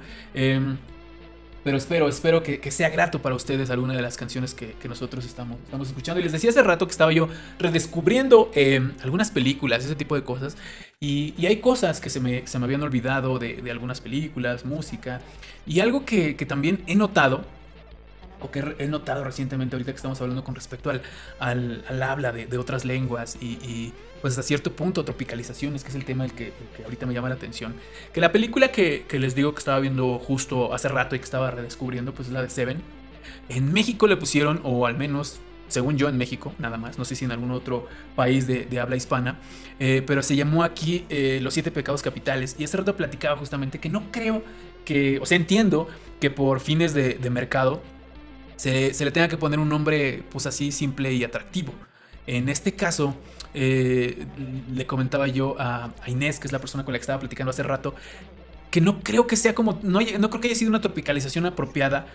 Em, 1.62 1.63
pero 1.63 1.78
espero, 1.78 2.08
espero 2.08 2.43
que, 2.43 2.60
que 2.60 2.71
sea 2.71 2.89
grato 2.89 3.21
para 3.21 3.36
ustedes 3.36 3.69
alguna 3.69 3.93
de 3.93 4.02
las 4.02 4.17
canciones 4.17 4.54
que, 4.54 4.74
que 4.74 4.88
nosotros 4.88 5.26
estamos, 5.26 5.58
estamos 5.63 5.88
escuchando. 5.88 6.19
Y 6.19 6.24
les 6.24 6.32
decía 6.32 6.50
hace 6.50 6.63
rato 6.63 6.88
que 6.88 6.91
estaba 6.91 7.12
yo 7.12 7.28
redescubriendo 7.60 8.52
eh, 8.56 8.82
algunas 9.04 9.32
películas, 9.32 9.86
ese 9.86 9.95
tipo 9.95 10.15
de 10.15 10.24
cosas. 10.24 10.58
Y, 11.00 11.34
y 11.38 11.45
hay 11.45 11.58
cosas 11.58 12.02
que 12.02 12.10
se 12.10 12.19
me, 12.19 12.45
se 12.47 12.60
me 12.60 12.65
habían 12.65 12.82
olvidado 12.82 13.39
de, 13.39 13.62
de 13.62 13.71
algunas 13.71 14.02
películas, 14.02 14.65
música. 14.65 15.21
Y 15.65 15.80
algo 15.80 16.06
que, 16.06 16.36
que 16.36 16.45
también 16.45 16.84
he 16.88 16.95
notado, 16.95 17.45
o 18.41 18.51
que 18.51 18.75
he 18.80 18.88
notado 18.88 19.23
recientemente 19.23 19.75
ahorita 19.75 19.91
que 19.91 19.97
estamos 19.97 20.19
hablando 20.21 20.43
con 20.43 20.56
respecto 20.56 20.89
al, 20.89 21.01
al, 21.39 21.84
al 21.88 22.04
habla 22.04 22.32
de, 22.32 22.45
de, 22.45 22.58
otras 22.58 22.86
lenguas 22.86 23.38
y, 23.39 23.54
y, 23.63 23.93
pues 24.21 24.34
hasta 24.34 24.43
cierto 24.43 24.71
punto 24.73 25.04
tropicalizaciones, 25.04 25.84
que 25.84 25.89
es 25.89 25.95
el 25.95 26.06
tema 26.06 26.25
el 26.25 26.34
que, 26.34 26.54
ahorita 26.84 27.06
me 27.06 27.13
llama 27.13 27.30
la 27.30 27.36
atención. 27.36 27.73
Que 28.13 28.21
la 28.21 28.32
película 28.32 28.71
que, 28.71 29.06
que, 29.08 29.19
les 29.19 29.34
digo 29.34 29.54
que 29.54 29.60
estaba 29.60 29.80
viendo 29.80 30.19
justo 30.19 30.73
hace 30.73 30.89
rato 30.89 31.15
y 31.15 31.19
que 31.19 31.25
estaba 31.25 31.49
redescubriendo, 31.49 32.13
pues 32.13 32.27
es 32.27 32.34
la 32.34 32.41
de 32.43 32.49
Seven. 32.49 32.82
En 33.49 33.73
México 33.73 34.08
le 34.08 34.17
pusieron, 34.17 34.62
o 34.63 34.86
al 34.86 34.95
menos 34.97 35.39
según 35.71 35.97
yo 35.97 36.10
en 36.10 36.17
México, 36.17 36.54
nada 36.60 36.77
más, 36.77 36.97
no 36.97 37.06
sé 37.06 37.15
si 37.15 37.25
en 37.25 37.32
algún 37.32 37.51
otro 37.51 37.88
país 38.15 38.45
de, 38.45 38.65
de 38.65 38.80
habla 38.80 38.97
hispana, 38.97 39.39
eh, 39.80 40.04
pero 40.06 40.21
se 40.21 40.36
llamó 40.36 40.63
aquí 40.63 41.06
eh, 41.10 41.39
Los 41.41 41.54
Siete 41.54 41.71
Pecados 41.71 42.01
Capitales. 42.01 42.56
Y 42.60 42.65
hace 42.65 42.77
rato 42.77 42.95
platicaba 42.95 43.38
justamente 43.38 43.80
que 43.80 43.89
no 43.89 44.12
creo 44.12 44.43
que, 44.86 45.19
o 45.19 45.25
sea, 45.25 45.38
entiendo 45.38 45.88
que 46.19 46.30
por 46.30 46.60
fines 46.60 46.93
de 46.93 47.30
mercado 47.30 47.82
se, 48.62 49.04
le 49.04 49.12
tenga 49.12 49.28
que 49.28 49.38
poner 49.38 49.58
un 49.58 49.69
nombre 49.69 50.24
pues 50.30 50.45
así 50.45 50.71
simple 50.71 51.12
y 51.12 51.24
atractivo. 51.24 51.74
En 52.28 52.47
este 52.47 52.74
caso, 52.74 53.15
eh, 53.56 54.28
le 54.71 54.86
comentaba 54.86 55.28
yo 55.28 55.56
a, 55.58 55.89
Inés, 56.06 56.39
que 56.39 56.45
es 56.45 56.54
la 56.54 56.60
persona 56.60 56.86
con 56.86 56.93
la 56.93 57.00
que 57.00 57.02
estaba 57.02 57.19
platicando 57.19 57.50
hace 57.50 57.63
rato, 57.63 57.95
que 58.69 58.80
no 58.80 59.00
creo 59.00 59.26
que 59.26 59.36
sea 59.36 59.56
como, 59.56 59.80
no, 59.82 60.00
no 60.02 60.30
creo 60.30 60.41
que 60.41 60.50
haya 60.50 60.56
sido 60.56 60.69
una 60.69 60.80
tropicalización 60.80 61.47
apropiada 61.47 62.06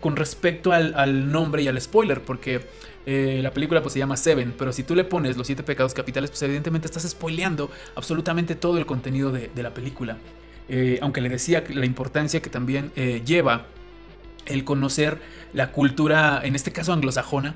con 0.00 0.16
respecto 0.16 0.72
al, 0.72 1.30
nombre 1.30 1.62
y 1.62 1.68
al 1.68 1.78
spoiler, 1.78 2.22
porque 2.22 2.62
eh, 3.04 3.40
la 3.42 3.52
película 3.52 3.82
pues 3.82 3.92
se 3.92 3.98
llama 3.98 4.16
Seven, 4.16 4.54
pero 4.56 4.72
si 4.72 4.84
tú 4.84 4.94
le 4.94 5.04
pones 5.04 5.36
los 5.36 5.46
siete 5.46 5.62
pecados 5.62 5.92
capitales, 5.92 6.30
pues 6.30 6.40
evidentemente 6.40 6.86
estás 6.86 7.06
spoileando 7.06 7.70
absolutamente 7.96 8.54
todo 8.54 8.78
el 8.78 8.86
contenido 8.86 9.30
de, 9.30 9.50
la 9.62 9.74
película. 9.74 10.16
Eh, 10.70 10.98
aunque 11.02 11.20
le 11.20 11.28
decía 11.28 11.62
la 11.68 11.84
importancia 11.84 12.40
que 12.40 12.48
también 12.48 12.92
lleva 12.94 13.66
el 14.46 14.64
conocer 14.64 15.20
la 15.52 15.72
cultura, 15.72 16.40
en 16.44 16.54
este 16.54 16.72
caso 16.72 16.92
anglosajona. 16.92 17.54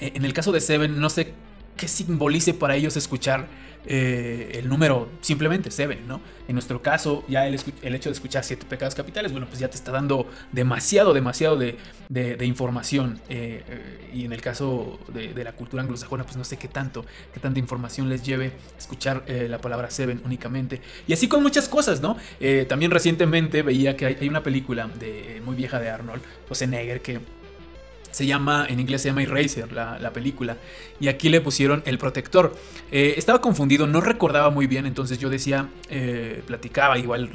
Eh, 0.00 0.12
en 0.14 0.24
el 0.24 0.32
caso 0.32 0.52
de 0.52 0.60
Seven, 0.60 1.00
no 1.00 1.10
sé 1.10 1.34
qué 1.76 1.88
simbolice 1.88 2.54
para 2.54 2.76
ellos 2.76 2.96
escuchar 2.96 3.48
eh, 3.86 4.52
el 4.54 4.68
número 4.68 5.08
simplemente 5.20 5.70
Seven, 5.70 6.06
¿no? 6.06 6.20
En 6.46 6.54
nuestro 6.54 6.82
caso, 6.82 7.24
ya 7.28 7.46
el, 7.46 7.58
el, 7.82 7.94
hecho 7.94 8.10
de 8.10 8.14
escuchar 8.14 8.44
siete 8.44 8.66
pecados 8.66 8.94
capitales, 8.94 9.32
bueno, 9.32 9.46
pues 9.46 9.58
ya 9.58 9.68
te 9.68 9.76
está 9.76 9.92
dando 9.92 10.28
demasiado, 10.52 11.14
demasiado 11.14 11.56
de, 11.56 11.76
de, 12.08 12.46
información. 12.46 13.20
Eh, 13.28 14.10
y 14.12 14.24
en 14.24 14.32
el 14.32 14.40
caso 14.40 14.98
de, 15.12 15.44
la 15.44 15.52
cultura 15.52 15.82
anglosajona, 15.82 16.24
pues 16.24 16.36
no 16.36 16.44
sé 16.44 16.56
qué 16.56 16.68
tanto, 16.68 17.04
qué 17.32 17.40
tanta 17.40 17.58
información 17.58 18.08
les 18.08 18.22
lleve 18.22 18.52
escuchar 18.78 19.24
eh, 19.26 19.48
la 19.48 19.58
palabra 19.58 19.90
Seven 19.90 20.22
únicamente. 20.24 20.80
Y 21.06 21.12
así 21.12 21.28
con 21.28 21.42
muchas 21.42 21.68
cosas, 21.68 22.00
¿no? 22.00 22.16
Eh, 22.40 22.66
también 22.68 22.90
recientemente 22.90 23.62
veía 23.62 23.96
que 23.96 24.06
hay, 24.06 24.16
hay, 24.20 24.28
una 24.28 24.42
película 24.42 24.88
de, 24.98 25.40
muy 25.44 25.56
vieja 25.56 25.80
de 25.80 25.90
Arnold 25.90 26.22
Schwarzenegger 26.44 27.00
que 27.00 27.20
se 28.14 28.26
llama, 28.26 28.64
en 28.68 28.78
inglés 28.78 29.02
se 29.02 29.08
llama 29.08 29.24
Eraser, 29.24 29.72
la, 29.72 29.98
la 29.98 30.12
película. 30.12 30.56
Y 31.00 31.08
aquí 31.08 31.28
le 31.28 31.40
pusieron 31.40 31.82
El 31.84 31.98
Protector. 31.98 32.54
Eh, 32.92 33.14
estaba 33.16 33.40
confundido, 33.40 33.88
no 33.88 34.00
recordaba 34.00 34.50
muy 34.50 34.68
bien, 34.68 34.86
entonces 34.86 35.18
yo 35.18 35.30
decía, 35.30 35.68
eh, 35.90 36.40
platicaba 36.46 36.96
igual 36.96 37.28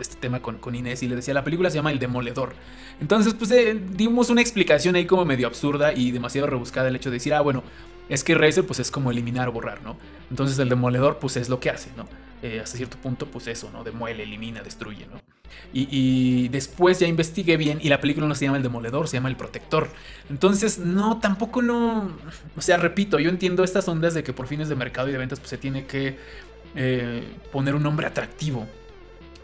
este 0.00 0.16
tema 0.16 0.42
con, 0.42 0.58
con 0.58 0.74
Inés 0.74 1.04
y 1.04 1.08
le 1.08 1.14
decía, 1.14 1.32
la 1.32 1.44
película 1.44 1.70
se 1.70 1.76
llama 1.76 1.92
El 1.92 2.00
Demoledor. 2.00 2.54
Entonces, 3.00 3.34
pues 3.34 3.52
eh, 3.52 3.80
dimos 3.92 4.28
una 4.28 4.40
explicación 4.40 4.96
ahí 4.96 5.06
como 5.06 5.24
medio 5.24 5.46
absurda 5.46 5.92
y 5.92 6.10
demasiado 6.10 6.48
rebuscada 6.48 6.88
el 6.88 6.96
hecho 6.96 7.10
de 7.10 7.14
decir, 7.14 7.32
ah, 7.32 7.40
bueno, 7.40 7.62
es 8.08 8.24
que 8.24 8.32
Eraser 8.32 8.66
pues 8.66 8.80
es 8.80 8.90
como 8.90 9.12
eliminar 9.12 9.48
o 9.48 9.52
borrar, 9.52 9.80
¿no? 9.82 9.96
Entonces 10.28 10.58
el 10.58 10.68
Demoledor 10.68 11.20
pues 11.20 11.36
es 11.36 11.48
lo 11.48 11.60
que 11.60 11.70
hace, 11.70 11.90
¿no? 11.96 12.08
Eh, 12.42 12.58
hasta 12.60 12.76
cierto 12.76 12.96
punto 12.98 13.26
pues 13.26 13.46
eso, 13.46 13.70
¿no? 13.70 13.84
Demuele, 13.84 14.24
elimina, 14.24 14.60
destruye, 14.62 15.06
¿no? 15.06 15.20
Y, 15.72 16.48
después 16.48 16.98
ya 17.00 17.06
investigué 17.06 17.58
bien 17.58 17.78
y 17.82 17.90
la 17.90 18.00
película 18.00 18.26
no 18.26 18.34
se 18.34 18.46
llama 18.46 18.56
El 18.56 18.62
Demoledor, 18.62 19.08
se 19.08 19.18
llama 19.18 19.28
El 19.28 19.36
Protector. 19.36 19.88
Entonces, 20.30 20.78
no, 20.78 21.18
tampoco 21.20 21.60
no... 21.60 22.10
O 22.56 22.60
sea, 22.62 22.78
repito, 22.78 23.18
yo 23.18 23.28
entiendo 23.28 23.62
estas 23.62 23.86
ondas 23.88 24.14
de 24.14 24.24
que 24.24 24.32
por 24.32 24.46
fines 24.46 24.68
de 24.68 24.74
mercado 24.74 25.08
y 25.08 25.12
de 25.12 25.18
ventas 25.18 25.38
pues 25.38 25.50
se 25.50 25.58
tiene 25.58 25.84
que 25.84 26.16
eh, 26.74 27.24
poner 27.52 27.74
un 27.74 27.82
nombre 27.82 28.06
atractivo. 28.06 28.66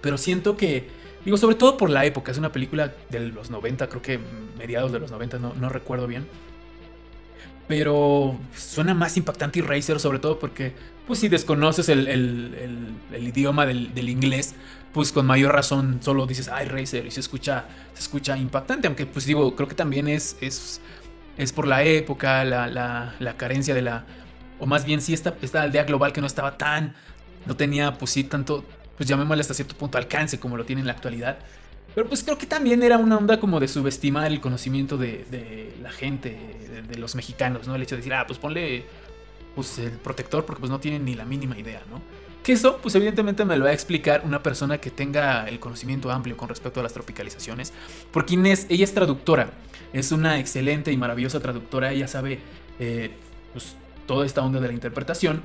Pero 0.01 0.17
siento 0.17 0.57
que, 0.57 0.89
digo, 1.25 1.37
sobre 1.37 1.57
todo 1.57 1.77
por 1.77 1.91
la 1.91 2.05
época, 2.05 2.33
es 2.33 2.39
una 2.39 2.53
película 2.53 2.95
de 3.11 3.21
los 3.21 3.51
90, 3.51 3.89
creo 3.89 4.03
que 4.03 4.19
mediados 4.59 4.93
de 4.93 5.01
los 5.01 5.11
90, 5.11 5.39
no, 5.39 5.55
no 5.55 5.69
recuerdo 5.69 6.07
bien. 6.07 6.27
Pero 7.69 8.39
suena 8.55 8.95
más 8.95 9.17
impactante 9.17 9.61
y 9.61 9.63
Racer, 9.63 10.01
sobre 10.01 10.19
todo 10.19 10.39
porque, 10.39 10.75
pues 11.07 11.19
si 11.21 11.29
desconoces 11.29 11.89
el, 11.89 12.07
el- 12.09 12.97
idioma 13.27 13.67
del, 13.67 13.95
del 13.95 14.09
inglés, 14.09 14.55
pues 14.93 15.13
con 15.13 15.27
mayor 15.27 15.53
razón 15.55 16.01
solo 16.03 16.27
dices, 16.27 16.49
ay, 16.49 16.67
Racer, 16.69 17.07
y 17.07 17.11
se 17.11 17.21
escucha, 17.21 17.65
se 17.95 18.01
escucha 18.01 18.37
impactante, 18.37 18.87
aunque 18.89 19.07
pues 19.07 19.25
digo, 19.27 19.55
creo 19.57 19.69
que 19.69 19.75
también 19.75 20.09
es, 20.09 20.37
es, 20.41 20.81
es 21.37 21.53
por 21.53 21.67
la 21.67 21.83
época, 21.85 22.45
la, 22.45 22.67
la- 22.67 23.15
la 23.19 23.37
carencia 23.37 23.75
de 23.75 23.83
la, 23.83 24.05
o 24.59 24.67
más 24.67 24.85
bien 24.85 25.01
sí 25.01 25.15
esta, 25.15 25.35
esta 25.43 25.63
aldea 25.63 25.85
global 25.85 26.13
que 26.13 26.21
no 26.21 26.27
estaba 26.27 26.57
tan, 26.59 26.95
no 27.47 27.57
tenía 27.57 27.95
pues 27.99 28.11
sí 28.13 28.25
tanto, 28.25 28.65
pues 28.97 29.09
llamémosle 29.09 29.41
hasta 29.41 29.55
cierto 29.55 29.75
punto 29.77 29.99
alcance 29.99 30.39
como 30.39 30.57
lo 30.57 30.65
tiene 30.65 30.81
en 30.81 30.87
la 30.87 30.93
actualidad. 30.93 31.39
Pero 31.95 32.09
pues 32.09 32.23
creo 32.25 32.39
que 32.39 32.47
también 32.47 32.83
era 32.83 32.97
una 32.97 33.19
onda 33.19 33.39
como 33.39 33.61
de 33.61 33.69
subestimar 33.69 34.31
el 34.33 34.41
conocimiento 34.41 34.97
de, 34.97 35.27
de 35.31 35.75
la 35.83 35.91
gente, 35.91 36.31
de, 36.71 36.83
de 36.83 36.97
los 36.99 37.15
mexicanos, 37.15 37.67
¿no? 37.67 37.75
El 37.75 37.83
hecho 37.83 37.97
de 37.97 37.99
decir, 37.99 38.15
ah, 38.15 38.25
pues 38.27 38.39
ponle 38.39 38.87
pues 39.55 39.79
el 39.79 39.93
protector 39.93 40.45
porque 40.45 40.61
pues 40.61 40.71
no 40.71 40.81
tienen 40.81 41.05
ni 41.05 41.15
la 41.15 41.25
mínima 41.25 41.59
idea, 41.59 41.83
¿no? 41.91 42.01
Que 42.43 42.53
eso, 42.53 42.79
pues 42.83 42.95
evidentemente 42.97 43.45
me 43.45 43.57
lo 43.57 43.65
va 43.65 43.71
a 43.71 43.75
explicar 43.75 44.23
una 44.25 44.43
persona 44.43 44.79
que 44.79 44.91
tenga 44.91 45.49
el 45.49 45.61
conocimiento 45.61 46.11
amplio 46.11 46.37
con 46.37 46.49
respecto 46.49 46.81
a 46.81 46.83
las 46.83 46.93
tropicalizaciones. 46.93 47.73
Porque 48.11 48.35
Inés, 48.35 48.67
ella 48.69 48.83
es 48.83 48.93
traductora, 48.93 49.53
es 49.93 50.11
una 50.11 50.41
excelente 50.41 50.91
y 50.91 50.97
maravillosa 50.97 51.39
traductora, 51.39 51.93
ella 51.93 52.09
sabe 52.09 52.41
eh, 52.81 53.13
pues, 53.53 53.77
toda 54.07 54.27
esta 54.27 54.43
onda 54.43 54.59
de 54.59 54.67
la 54.67 54.73
interpretación. 54.73 55.43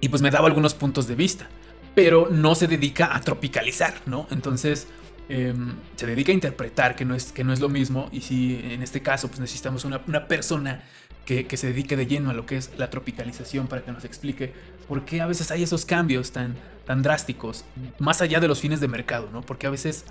Y 0.00 0.10
pues 0.10 0.20
me 0.20 0.30
daba 0.30 0.46
algunos 0.46 0.74
puntos 0.74 1.08
de 1.08 1.14
vista, 1.14 1.48
pero 1.94 2.28
no 2.30 2.54
se 2.54 2.66
dedica 2.66 3.16
a 3.16 3.20
tropicalizar, 3.20 4.02
¿no? 4.04 4.28
Entonces 4.30 4.86
em, 5.30 5.76
se 5.96 6.06
dedica 6.06 6.30
a 6.30 6.34
interpretar, 6.34 6.94
que 6.94 7.06
no, 7.06 7.14
es, 7.14 7.32
que 7.32 7.42
no 7.42 7.54
es 7.54 7.60
lo 7.60 7.70
mismo. 7.70 8.08
Y 8.12 8.20
si 8.20 8.60
en 8.62 8.82
este 8.82 9.00
caso 9.00 9.28
pues 9.28 9.40
necesitamos 9.40 9.86
una, 9.86 10.02
una 10.06 10.28
persona 10.28 10.84
que, 11.28 11.56
se 11.58 11.66
dedique 11.66 11.94
de 11.94 12.06
lleno 12.06 12.30
a 12.30 12.32
lo 12.32 12.46
que 12.46 12.56
es 12.56 12.70
la 12.78 12.88
tropicalización 12.88 13.66
para 13.66 13.84
que 13.84 13.92
nos 13.92 14.04
explique 14.06 14.54
por 14.88 15.04
qué 15.04 15.20
a 15.20 15.26
veces 15.26 15.50
hay 15.50 15.62
esos 15.62 15.84
cambios 15.84 16.32
tan, 16.32 16.56
tan 16.86 17.02
drásticos, 17.02 17.66
más 17.98 18.22
allá 18.22 18.40
de 18.40 18.48
los 18.48 18.60
fines 18.60 18.80
de 18.80 18.88
mercado, 18.88 19.28
¿no? 19.30 19.42
Porque 19.42 19.66
a 19.66 19.70
veces 19.70 20.06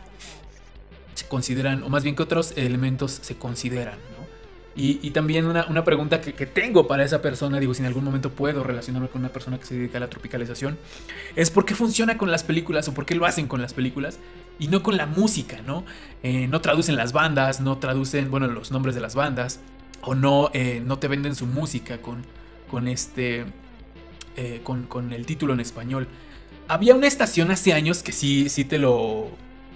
se 1.15 1.27
consideran, 1.27 1.81
o 1.81 1.89
más 1.89 2.03
bien 2.03 2.15
que 2.15 2.21
otros 2.21 2.53
elementos 2.55 3.17
se 3.19 3.35
consideran, 3.35 3.95
¿no? 3.95 4.27
Y, 4.75 4.99
y 5.01 5.09
también 5.09 5.47
una, 5.47 5.65
una 5.65 5.83
pregunta 5.83 6.21
que, 6.21 6.33
que 6.33 6.45
tengo 6.45 6.85
para 6.85 7.03
esa 7.03 7.19
persona, 7.19 7.59
digo, 7.59 7.73
si 7.73 7.81
en 7.81 7.87
algún 7.87 8.03
momento 8.03 8.29
puedo 8.29 8.63
relacionarme 8.63 9.07
con 9.07 9.21
una 9.21 9.29
persona 9.29 9.57
que 9.57 9.65
se 9.65 9.73
dedica 9.73 9.97
a 9.97 10.01
la 10.01 10.09
tropicalización, 10.11 10.77
es 11.35 11.49
por 11.49 11.65
qué 11.65 11.73
funciona 11.73 12.19
con 12.19 12.29
las 12.29 12.43
películas 12.43 12.87
o 12.89 12.93
por 12.93 13.07
qué 13.07 13.15
lo 13.15 13.25
hacen 13.25 13.47
con 13.47 13.59
las 13.59 13.73
películas 13.73 14.19
y 14.59 14.67
no 14.67 14.83
con 14.83 14.97
la 14.97 15.07
música, 15.07 15.63
¿no? 15.65 15.83
Eh, 16.21 16.45
no 16.47 16.61
traducen 16.61 16.95
las 16.95 17.11
bandas, 17.11 17.59
no 17.59 17.79
traducen, 17.79 18.29
bueno, 18.29 18.45
los 18.45 18.71
nombres 18.71 18.93
de 18.93 19.01
las 19.01 19.15
bandas, 19.15 19.61
o 20.01 20.15
no, 20.15 20.49
eh, 20.53 20.81
no 20.85 20.99
te 20.99 21.07
venden 21.07 21.35
su 21.35 21.45
música 21.45 22.01
con, 22.01 22.23
con 22.69 22.87
este, 22.87 23.45
eh, 24.35 24.61
con, 24.63 24.83
con 24.83 25.13
el 25.13 25.25
título 25.25 25.53
en 25.53 25.59
español. 25.59 26.07
Había 26.67 26.95
una 26.95 27.07
estación 27.07 27.51
hace 27.51 27.73
años 27.73 28.03
que 28.03 28.11
sí, 28.11 28.49
sí 28.49 28.65
te 28.65 28.77
lo, 28.77 29.29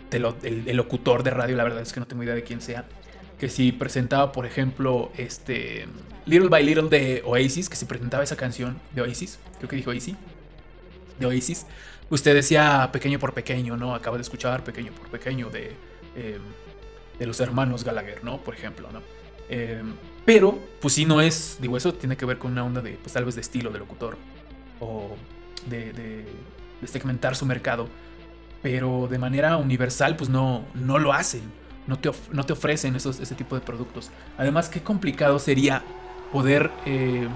te 0.09 0.19
lo 0.19 0.35
el, 0.43 0.75
locutor 0.75 1.23
de 1.23 1.31
radio, 1.31 1.55
la 1.55 1.63
verdad 1.63 1.81
es 1.81 1.93
que 1.93 1.99
no 1.99 2.07
tengo 2.07 2.23
idea 2.23 2.35
de 2.35 2.43
quién 2.43 2.61
sea, 2.61 2.85
que 3.39 3.49
si 3.49 3.71
presentaba, 3.71 4.31
por 4.31 4.45
ejemplo, 4.45 5.11
este 5.17 5.87
Little 6.25 6.49
by 6.49 6.63
Little 6.63 6.89
de 6.89 7.23
Oasis, 7.25 7.69
que 7.69 7.75
si 7.75 7.85
presentaba 7.85 8.23
esa 8.23 8.35
canción 8.35 8.79
de 8.93 9.01
Oasis, 9.01 9.39
creo 9.57 9.69
que 9.69 9.77
dijo 9.77 9.89
Oasis, 9.89 10.15
de 11.19 11.25
Oasis, 11.25 11.65
usted 12.09 12.35
decía 12.35 12.89
pequeño 12.91 13.19
por 13.19 13.33
pequeño, 13.33 13.77
¿no? 13.77 13.95
Acaba 13.95 14.17
de 14.17 14.21
escuchar 14.21 14.63
pequeño 14.63 14.91
por 14.91 15.07
pequeño 15.07 15.49
de, 15.49 15.71
eh, 16.15 16.37
de 17.17 17.25
los 17.25 17.39
hermanos 17.39 17.83
Gallagher, 17.83 18.23
¿no? 18.23 18.37
Por 18.37 18.53
ejemplo, 18.53 18.89
¿no? 18.91 19.01
Eh, 19.49 19.81
pero, 20.25 20.59
pues 20.81 20.93
sí, 20.93 21.05
no 21.05 21.21
es, 21.21 21.57
digo, 21.61 21.77
eso 21.77 21.93
tiene 21.93 22.15
que 22.17 22.25
ver 22.25 22.37
con 22.37 22.51
una 22.51 22.63
onda 22.63 22.81
de, 22.81 22.91
pues 22.93 23.13
tal 23.13 23.25
vez 23.25 23.35
de 23.35 23.41
estilo 23.41 23.71
de 23.71 23.79
locutor 23.79 24.17
o 24.79 25.15
de, 25.67 25.93
de- 25.93 26.25
segmentar 26.87 27.35
su 27.35 27.45
mercado, 27.45 27.87
pero 28.63 29.07
de 29.09 29.19
manera 29.19 29.57
universal, 29.57 30.15
pues 30.15 30.29
no, 30.29 30.63
no 30.73 30.97
lo 30.99 31.13
hacen, 31.13 31.41
no 31.87 31.99
te, 31.99 32.11
no 32.31 32.43
te 32.45 32.53
ofrecen 32.53 32.95
esos, 32.95 33.19
ese 33.19 33.35
tipo 33.35 33.55
de 33.55 33.61
productos. 33.61 34.09
Además, 34.37 34.67
qué 34.69 34.81
complicado 34.81 35.37
sería 35.39 35.83
poder 36.31 36.71
eh, 36.85 37.27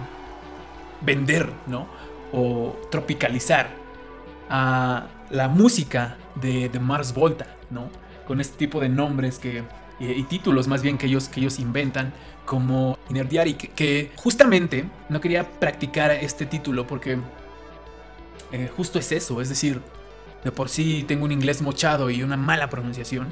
vender, 1.02 1.50
¿no? 1.68 1.88
O 2.32 2.76
tropicalizar 2.92 3.70
a 4.50 5.08
la 5.30 5.48
música 5.48 6.18
de, 6.36 6.70
de 6.70 6.80
Mars 6.80 7.14
Volta, 7.14 7.48
¿no? 7.70 7.90
Con 8.28 8.42
este 8.42 8.58
tipo 8.58 8.80
de 8.80 8.90
nombres 8.90 9.40
que, 9.40 9.64
y, 10.00 10.06
y 10.12 10.24
títulos 10.24 10.68
más 10.68 10.82
bien 10.82 10.98
que 10.98 11.06
ellos, 11.08 11.30
que 11.30 11.40
ellos 11.40 11.60
inventan, 11.60 12.14
como 12.46 12.98
Inerdiari, 13.10 13.56
que, 13.56 13.70
que 13.70 14.12
justamente 14.16 14.86
no 15.10 15.20
quería 15.20 15.50
practicar 15.60 16.12
este 16.12 16.46
título 16.46 16.88
porque 16.88 17.18
eh, 18.52 18.70
justo 18.76 19.00
es 19.00 19.12
eso, 19.12 19.42
es 19.42 19.50
decir, 19.50 19.82
de 20.44 20.52
por 20.52 20.70
sí 20.70 21.04
tengo 21.08 21.26
un 21.26 21.32
inglés 21.32 21.62
mochado 21.62 22.10
y 22.10 22.24
una 22.24 22.38
mala 22.38 22.70
pronunciación, 22.70 23.28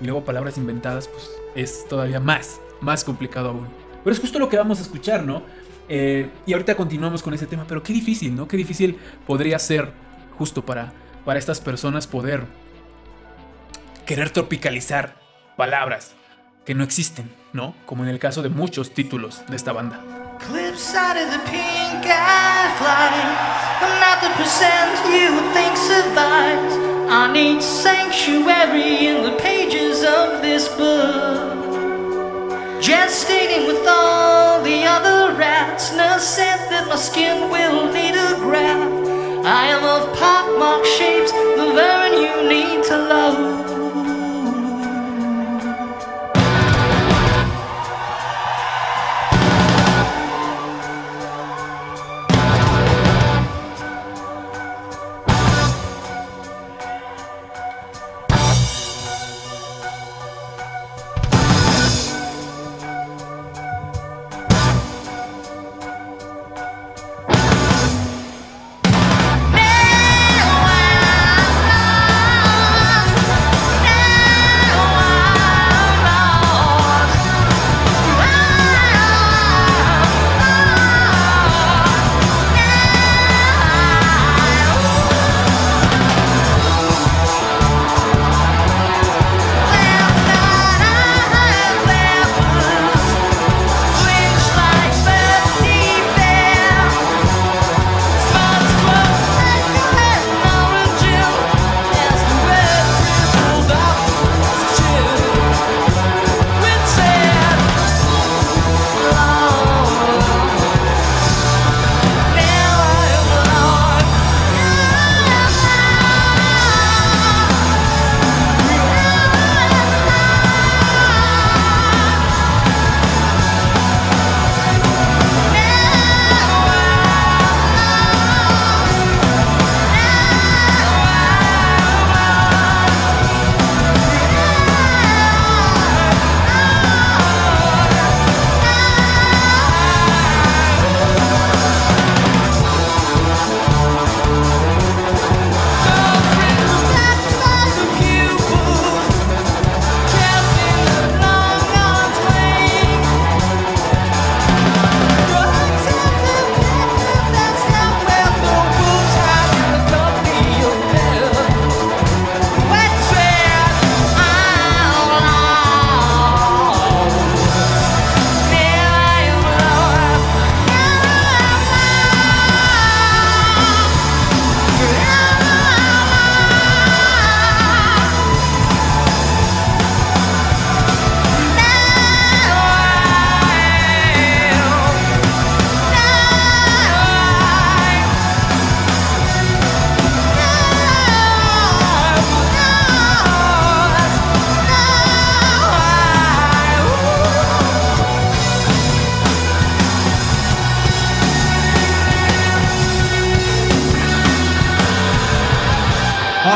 y 0.00 0.04
luego 0.04 0.24
palabras 0.24 0.58
inventadas, 0.58 1.08
pues 1.08 1.30
es 1.54 1.88
todavía 1.88 2.20
más, 2.20 2.60
más 2.80 3.02
complicado 3.02 3.48
aún. 3.48 3.66
Pero 4.04 4.14
es 4.14 4.20
justo 4.20 4.38
lo 4.38 4.48
que 4.48 4.56
vamos 4.56 4.78
a 4.78 4.82
escuchar, 4.82 5.24
¿no? 5.24 5.42
Eh, 5.88 6.30
y 6.46 6.52
ahorita 6.52 6.76
continuamos 6.76 7.22
con 7.22 7.34
ese 7.34 7.46
tema, 7.46 7.64
pero 7.66 7.82
qué 7.82 7.92
difícil, 7.92 8.36
¿no? 8.36 8.46
Qué 8.46 8.56
difícil 8.56 8.98
podría 9.26 9.58
ser 9.58 9.90
justo 10.36 10.64
para, 10.64 10.92
para 11.24 11.38
estas 11.38 11.60
personas 11.60 12.06
poder 12.06 12.44
querer 14.06 14.30
tropicalizar 14.30 15.16
palabras 15.56 16.14
que 16.68 16.74
no 16.74 16.84
existen, 16.84 17.32
¿no? 17.54 17.74
Como 17.86 18.02
en 18.02 18.10
el 18.10 18.18
caso 18.18 18.42
de 18.42 18.50
muchos 18.50 18.92
títulos 18.92 19.40
de 19.48 19.56
esta 19.56 19.72
banda. 19.72 20.02
With 33.66 33.86
all 33.88 34.62
the 34.62 34.84
other 34.86 35.34
rats. 35.36 35.92
No 35.96 36.18
scent 36.18 36.70
that 36.70 36.86
my 36.86 36.96
skin 36.96 37.50
will 37.50 37.90
need 37.92 38.14
a 38.14 38.36
graft. 38.44 39.08
I 39.44 39.68
am 39.72 39.84
of 39.84 40.14
pockmarked 40.18 40.86
shapes, 40.86 41.32
the 41.32 41.72
vermin 41.74 42.12
you 42.22 42.48
need 42.48 42.84
to 42.84 42.96
love. 43.08 43.67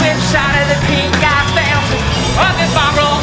whips 0.00 0.34
of 0.34 0.66
the 0.72 0.78
pink 0.86 1.14
I 1.20 1.44
found. 1.54 1.86
Up 2.40 2.56
in 2.60 2.70
broken. 2.74 3.20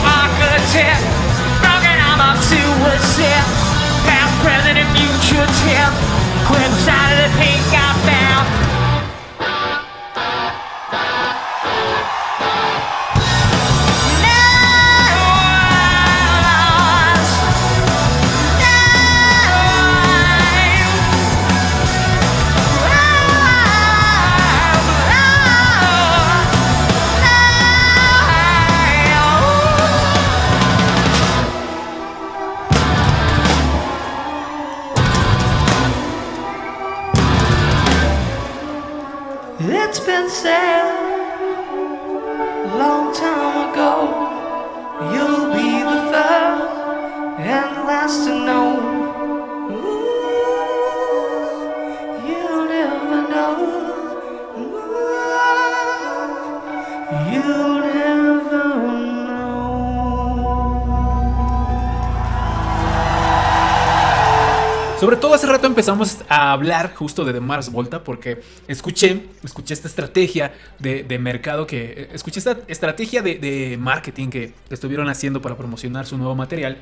Sobre 65.00 65.16
todo 65.16 65.36
hace 65.36 65.46
rato 65.46 65.68
empezamos 65.68 66.24
a 66.28 66.52
hablar 66.52 66.96
justo 66.96 67.24
de 67.24 67.32
The 67.32 67.40
Mars 67.40 67.72
Volta 67.72 68.04
porque 68.04 68.42
escuché, 68.68 69.28
escuché 69.44 69.76
esta 69.76 69.88
estrategia 69.88 70.54
de, 70.80 71.20
mercado 71.20 71.68
que... 71.68 71.94
eh, 71.96 72.10
Escuché 72.14 72.40
esta 72.40 72.58
estrategia 72.68 73.22
de, 73.22 73.78
marketing 73.80 74.30
que 74.30 74.54
estuvieron 74.72 75.08
haciendo 75.08 75.40
para 75.40 75.56
promocionar 75.56 76.08
su 76.08 76.18
nuevo 76.18 76.34
material. 76.34 76.78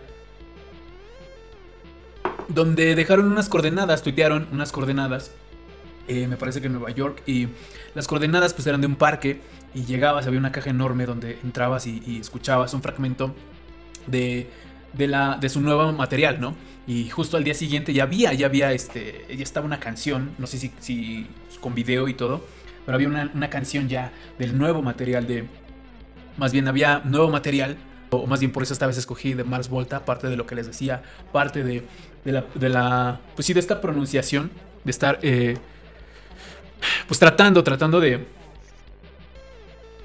Donde 2.47 2.95
dejaron 2.95 3.29
unas 3.29 3.49
coordenadas, 3.49 4.01
tuitearon 4.01 4.47
unas 4.49 4.71
coordenadas. 4.71 5.31
eh, 6.07 6.27
me 6.29 6.37
parece 6.37 6.61
que 6.61 6.67
en 6.67 6.73
Nueva 6.73 6.91
York. 6.91 7.21
Y 7.25 7.49
las 7.95 8.07
coordenadas 8.07 8.53
pues 8.53 8.65
eran 8.65 8.79
de 8.79 8.87
un 8.87 8.95
parque. 8.95 9.41
Y 9.73 9.83
llegabas, 9.83 10.25
había 10.25 10.39
una 10.39 10.53
caja 10.53 10.69
enorme 10.69 11.05
donde 11.05 11.37
entrabas 11.43 11.85
y 11.85 12.19
escuchabas 12.21 12.73
un 12.73 12.81
fragmento 12.81 13.35
de, 14.07 14.49
de, 14.97 15.07
la, 15.07 15.37
de 15.39 15.49
su 15.49 15.61
nuevo 15.61 15.91
material, 15.91 16.39
¿no? 16.39 16.55
Y 16.87 17.09
justo 17.09 17.37
al 17.37 17.43
día 17.43 17.53
siguiente 17.53 17.93
ya 17.93 18.03
había, 18.03 18.33
ya 18.33 18.45
había, 18.45 18.71
este, 18.71 19.25
ya 19.29 19.43
estaba 19.43 19.65
una 19.65 19.79
canción, 19.79 20.31
no 20.37 20.47
sé 20.47 20.57
si, 20.57 20.71
si 20.79 21.27
con 21.59 21.73
video 21.73 22.07
y 22.07 22.13
todo, 22.13 22.45
pero 22.85 22.95
había 22.95 23.07
una, 23.07 23.31
una 23.33 23.49
canción 23.49 23.89
ya 23.89 24.11
del 24.37 24.57
nuevo 24.57 24.81
material 24.81 25.27
de, 25.27 25.45
más 26.37 26.51
bien 26.51 26.67
había 26.67 27.01
nuevo 27.03 27.29
material, 27.29 27.77
o 28.11 28.27
más 28.27 28.39
bien 28.39 28.51
por 28.51 28.63
eso 28.63 28.73
esta 28.73 28.87
vez 28.87 28.97
escogí 28.97 29.33
de 29.33 29.43
Mars 29.43 29.69
Volta, 29.69 30.05
parte 30.05 30.27
de 30.27 30.37
lo 30.37 30.45
que 30.45 30.55
les 30.55 30.67
decía, 30.67 31.01
parte 31.31 31.63
de, 31.63 31.83
de 32.23 32.31
la, 32.31 32.45
de 32.53 32.69
la, 32.69 33.19
pues 33.35 33.47
sí, 33.47 33.53
de 33.53 33.59
esta 33.59 33.81
pronunciación, 33.81 34.51
de 34.83 34.91
estar, 34.91 35.19
eh, 35.23 35.57
pues 37.07 37.19
tratando, 37.19 37.63
tratando 37.63 37.99
de, 37.99 38.25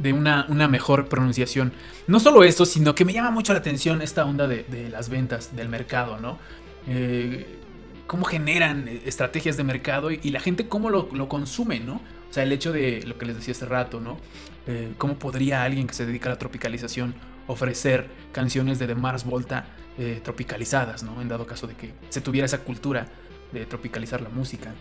de 0.02 0.12
una, 0.12 0.46
una 0.48 0.68
mejor 0.68 1.08
pronunciación. 1.08 1.72
No 2.06 2.20
solo 2.20 2.42
eso, 2.44 2.64
sino 2.64 2.94
que 2.94 3.04
me 3.04 3.12
llama 3.12 3.30
mucho 3.30 3.52
la 3.52 3.58
atención 3.58 4.02
esta 4.02 4.24
onda 4.24 4.46
de, 4.48 4.64
de 4.64 4.88
las 4.88 5.08
ventas, 5.08 5.54
del 5.54 5.68
mercado, 5.68 6.18
¿no? 6.18 6.38
Eh, 6.86 7.58
cómo 8.06 8.24
generan 8.24 8.88
estrategias 9.04 9.56
de 9.56 9.64
mercado 9.64 10.10
y, 10.10 10.18
la 10.30 10.40
gente 10.40 10.66
cómo 10.66 10.90
lo, 10.90 11.08
lo, 11.12 11.28
consume, 11.28 11.78
¿no? 11.80 12.00
O 12.28 12.32
sea, 12.32 12.42
el 12.42 12.52
hecho 12.52 12.72
de 12.72 13.04
lo 13.06 13.18
que 13.18 13.26
les 13.26 13.36
decía 13.36 13.52
hace 13.52 13.66
rato, 13.66 14.00
¿no? 14.00 14.18
Eh, 14.66 14.94
¿Cómo 14.98 15.18
podría 15.18 15.62
alguien 15.62 15.86
que 15.86 15.94
se 15.94 16.06
dedica 16.06 16.28
a 16.28 16.32
la 16.32 16.38
tropicalización 16.38 17.14
ofrecer 17.46 18.08
canciones 18.32 18.78
de 18.78 18.86
The 18.86 18.94
Mars 18.94 19.24
Volta 19.24 19.66
eh, 19.98 20.20
tropicalizadas, 20.24 21.02
¿no? 21.02 21.20
En 21.20 21.28
dado 21.28 21.46
caso 21.46 21.66
de 21.66 21.74
que 21.74 21.92
se 22.08 22.20
tuviera 22.20 22.46
esa 22.46 22.58
cultura 22.58 23.06
de 23.52 23.66
tropicalizar 23.66 24.20
la 24.20 24.28
música. 24.28 24.72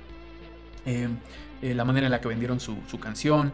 La 1.62 1.86
manera 1.86 2.08
en 2.08 2.12
la 2.12 2.20
que 2.20 2.30
vendieron 2.30 2.60
su, 2.60 2.78
su 2.90 3.00
canción 3.00 3.54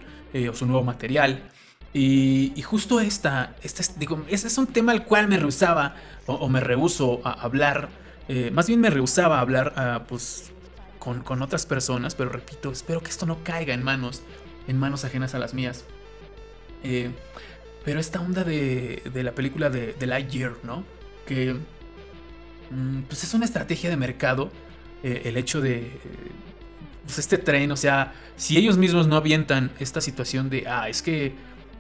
o 0.50 0.54
su 0.54 0.66
nuevo 0.66 0.84
material. 0.86 1.50
Y, 1.98 2.52
y 2.58 2.62
justo 2.62 3.00
esta, 3.00 3.56
esta 3.64 3.82
es, 3.82 3.96
ese 4.28 4.48
es 4.48 4.58
un 4.58 4.68
tema 4.68 4.92
al 4.92 5.06
cual 5.06 5.30
me 5.30 5.38
rehusaba 5.38 5.96
o, 6.26 6.50
me 6.50 6.60
rehuso 6.60 7.22
a 7.24 7.32
hablar. 7.32 7.88
eh, 8.28 8.52
más 8.52 8.68
bien 8.68 8.82
me 8.82 8.90
rehusaba 8.90 9.38
a 9.38 9.42
hablar 9.42 9.74
ah, 9.78 10.04
pues, 10.08 10.52
con, 11.00 11.22
con 11.24 11.42
otras 11.42 11.66
personas, 11.66 12.14
pero 12.16 12.30
repito, 12.30 12.70
espero 12.72 13.02
que 13.02 13.10
esto 13.10 13.26
no 13.26 13.44
caiga 13.44 13.74
en 13.74 13.82
manos, 13.84 14.24
en 14.68 14.78
manos 14.78 15.06
ajenas 15.06 15.36
a 15.36 15.40
las 15.40 15.54
mías. 15.54 15.86
Eh, 16.84 17.12
pero 17.86 18.00
esta 18.02 18.20
onda 18.20 18.44
de, 18.44 19.02
de 19.14 19.24
la 19.24 19.32
película 19.34 19.70
de, 19.70 19.94
de 19.94 20.06
Lightyear, 20.08 20.54
¿no? 20.64 20.84
Que 21.26 21.56
mm, 22.72 23.04
pues 23.08 23.24
es 23.24 23.34
una 23.34 23.46
estrategia 23.46 23.90
de 23.90 23.98
mercado. 23.98 24.52
eh, 25.04 25.22
el 25.26 25.38
hecho 25.38 25.62
de 25.62 26.02
pues 27.06 27.20
este 27.20 27.38
tren, 27.38 27.72
o 27.72 27.78
sea, 27.78 28.14
si 28.36 28.58
ellos 28.58 28.78
mismos 28.78 29.08
no 29.08 29.16
avientan 29.16 29.72
esta 29.80 30.02
situación 30.02 30.50
de, 30.50 30.66
ah, 30.68 30.90
es 30.90 31.02
que, 31.04 31.36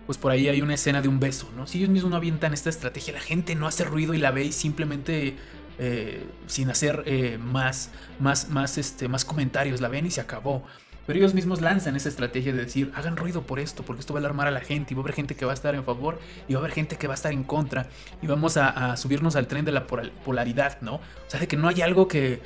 pues 0.06 0.18
por 0.18 0.32
ahí 0.32 0.48
hay 0.48 0.62
una 0.62 0.76
escena 0.76 1.02
de 1.02 1.08
un 1.08 1.20
beso, 1.20 1.50
¿no? 1.56 1.68
Si 1.68 1.80
ellos 1.80 1.90
mismos 1.90 2.12
no 2.12 2.18
avientan 2.18 2.54
esta 2.54 2.70
estrategia, 2.70 3.14
la 3.14 3.20
gente 3.22 3.56
no 3.56 3.68
hace 3.68 3.84
ruido 3.84 4.14
y 4.14 4.18
la 4.18 4.32
ve 4.32 4.46
y 4.46 4.52
simplemente, 4.52 5.36
eh, 5.80 6.26
sin 6.48 6.70
hacer 6.70 7.04
eh, 7.06 7.38
más, 7.40 7.90
más, 8.20 8.50
más, 8.50 8.78
este, 8.78 9.08
más 9.08 9.26
comentarios, 9.26 9.82
la 9.82 9.88
ven 9.88 10.06
y 10.06 10.12
se 10.12 10.22
acabó. 10.22 10.64
Pero 11.08 11.20
ellos 11.20 11.36
mismos 11.36 11.62
lanzan 11.62 11.96
esa 11.96 12.10
estrategia 12.10 12.52
de 12.52 12.66
decir, 12.66 12.92
hagan 12.96 13.16
ruido 13.16 13.44
por 13.44 13.60
esto, 13.60 13.84
porque 13.84 14.00
esto 14.00 14.14
va 14.14 14.20
a 14.20 14.22
alarmar 14.22 14.48
a 14.48 14.52
la 14.52 14.62
gente 14.62 14.94
y 14.94 14.96
va 14.96 15.02
a 15.02 15.04
haber 15.04 15.14
gente 15.14 15.36
que 15.36 15.46
va 15.46 15.52
a 15.52 15.54
estar 15.54 15.76
en 15.76 15.84
favor 15.84 16.20
y 16.48 16.54
va 16.54 16.60
a 16.60 16.64
haber 16.64 16.72
gente 16.74 16.98
que 16.98 17.06
va 17.08 17.14
a 17.14 17.16
estar 17.16 17.32
en 17.32 17.44
contra 17.44 17.88
y 18.24 18.28
vamos 18.28 18.58
a, 18.58 18.98
subirnos 18.98 19.36
al 19.36 19.48
tren 19.48 19.66
de 19.66 19.72
la 19.72 19.86
polar- 19.86 20.12
polaridad, 20.24 20.82
¿no? 20.82 20.96
O 20.96 21.02
sea, 21.28 21.40
de 21.40 21.48
que 21.48 21.58
no 21.58 21.68
hay 21.68 21.82
algo 21.82 22.08
que, 22.08 22.42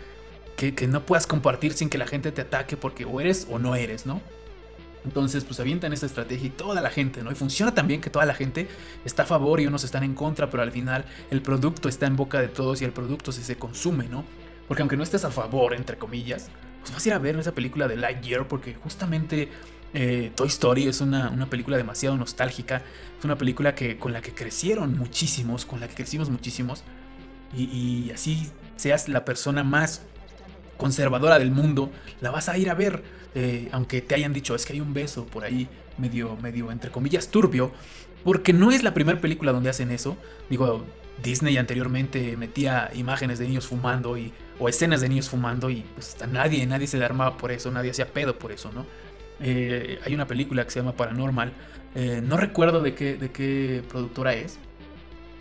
que 0.58 0.88
no 0.88 1.06
puedas 1.06 1.26
compartir 1.26 1.72
sin 1.72 1.89
que 1.89 1.98
la 1.98 2.06
gente 2.06 2.34
te 2.34 2.41
ataque 2.41 2.76
porque 2.76 3.06
o 3.06 3.22
eres 3.22 3.48
o 3.50 3.60
no 3.60 3.76
eres, 3.76 4.06
¿no? 4.06 4.22
Entonces, 5.05 5.45
pues 5.45 5.59
avientan 5.59 5.93
esta 5.93 6.05
estrategia 6.05 6.47
y 6.47 6.49
toda 6.49 6.81
la 6.81 6.89
gente, 6.89 7.23
¿no? 7.23 7.31
Y 7.31 7.35
funciona 7.35 7.73
también 7.73 8.01
que 8.01 8.09
toda 8.09 8.25
la 8.25 8.33
gente 8.33 8.67
está 9.05 9.23
a 9.23 9.25
favor 9.25 9.62
y 9.62 9.67
unos 9.67 9.83
están 9.83 10.03
en 10.03 10.13
contra, 10.13 10.49
pero 10.49 10.63
al 10.63 10.71
final 10.71 11.05
el 11.31 11.41
producto 11.41 11.88
está 11.88 12.05
en 12.05 12.15
boca 12.15 12.41
de 12.41 12.49
todos 12.49 12.81
y 12.81 12.85
el 12.85 12.91
producto 12.91 13.31
sí 13.31 13.43
se 13.43 13.55
consume, 13.55 14.07
¿no? 14.09 14.25
Porque 14.67 14.81
aunque 14.81 14.97
no 14.97 15.03
estés 15.03 15.23
a 15.23 15.31
favor, 15.31 15.73
entre 15.73 15.97
comillas, 15.97 16.49
pues 16.81 16.93
vas 16.93 17.05
a 17.05 17.09
ir 17.09 17.13
a 17.13 17.19
ver 17.19 17.38
esa 17.38 17.53
película 17.53 17.88
de 17.88 17.95
Lightyear 17.95 18.47
porque 18.47 18.75
justamente 18.75 19.49
eh, 19.93 20.31
Toy 20.35 20.47
Story 20.47 20.88
es 20.88 21.01
una, 21.01 21.29
una 21.29 21.49
película 21.49 21.77
demasiado 21.77 22.15
nostálgica, 22.17 22.83
es 23.17 23.25
una 23.25 23.38
película 23.38 23.73
que, 23.75 23.97
con 23.97 24.13
la 24.13 24.21
que 24.21 24.33
crecieron 24.33 24.97
muchísimos, 24.97 25.65
con 25.65 25.79
la 25.79 25.88
que 25.88 25.95
crecimos 25.95 26.29
muchísimos, 26.29 26.83
y, 27.55 27.63
y 27.63 28.12
así 28.12 28.51
seas 28.75 29.09
la 29.09 29.25
persona 29.25 29.63
más 29.63 30.03
conservadora 30.80 31.38
del 31.38 31.52
mundo, 31.52 31.92
la 32.22 32.32
vas 32.32 32.50
a 32.50 32.58
ir 32.58 32.70
a 32.70 32.74
ver, 32.74 33.04
eh, 33.36 33.68
aunque 33.72 34.02
te 34.02 34.15
hayan 34.15 34.34
dicho 34.34 34.56
es 34.56 34.65
que 34.65 34.74
hay 34.74 34.82
un 34.82 34.94
beso 34.94 35.26
por 35.28 35.44
ahí 35.44 35.68
medio, 35.98 36.38
medio 36.38 36.72
entre 36.72 36.89
comillas 36.89 37.28
turbio, 37.28 37.72
porque 38.24 38.54
no 38.54 38.72
es 38.72 38.82
la 38.82 38.94
primera 38.94 39.20
película 39.20 39.52
donde 39.52 39.70
hacen 39.70 39.92
eso. 39.92 40.18
Digo, 40.50 40.86
Disney 41.22 41.58
anteriormente 41.58 42.38
metía 42.38 42.89
imágenes 42.96 43.39
de 43.39 43.48
niños 43.48 43.68
fumando 43.68 44.18
y, 44.18 44.32
o 44.58 44.70
escenas 44.70 45.02
de 45.02 45.10
niños 45.10 45.30
fumando 45.30 45.70
y 45.70 45.84
pues 45.94 46.15
a 46.22 46.28
nadie, 46.28 46.65
nadie 46.65 46.88
se 46.88 46.98
le 46.98 47.04
armaba 47.04 47.38
por 47.38 47.52
eso, 47.52 47.70
nadie 47.72 47.92
hacía 47.92 48.08
pedo 48.08 48.39
por 48.39 48.54
eso, 48.54 48.72
¿no? 48.72 48.86
Eh, 49.42 50.00
hay 50.06 50.13
una 50.13 50.28
película 50.28 50.63
que 50.63 50.72
se 50.72 50.80
llama 50.80 50.94
Paranormal, 50.94 51.52
eh, 51.96 52.22
no 52.24 52.38
recuerdo 52.38 52.82
de 52.82 52.94
qué, 52.94 53.15
de 53.15 53.32
qué 53.32 53.84
productora 53.89 54.34
es, 54.34 54.60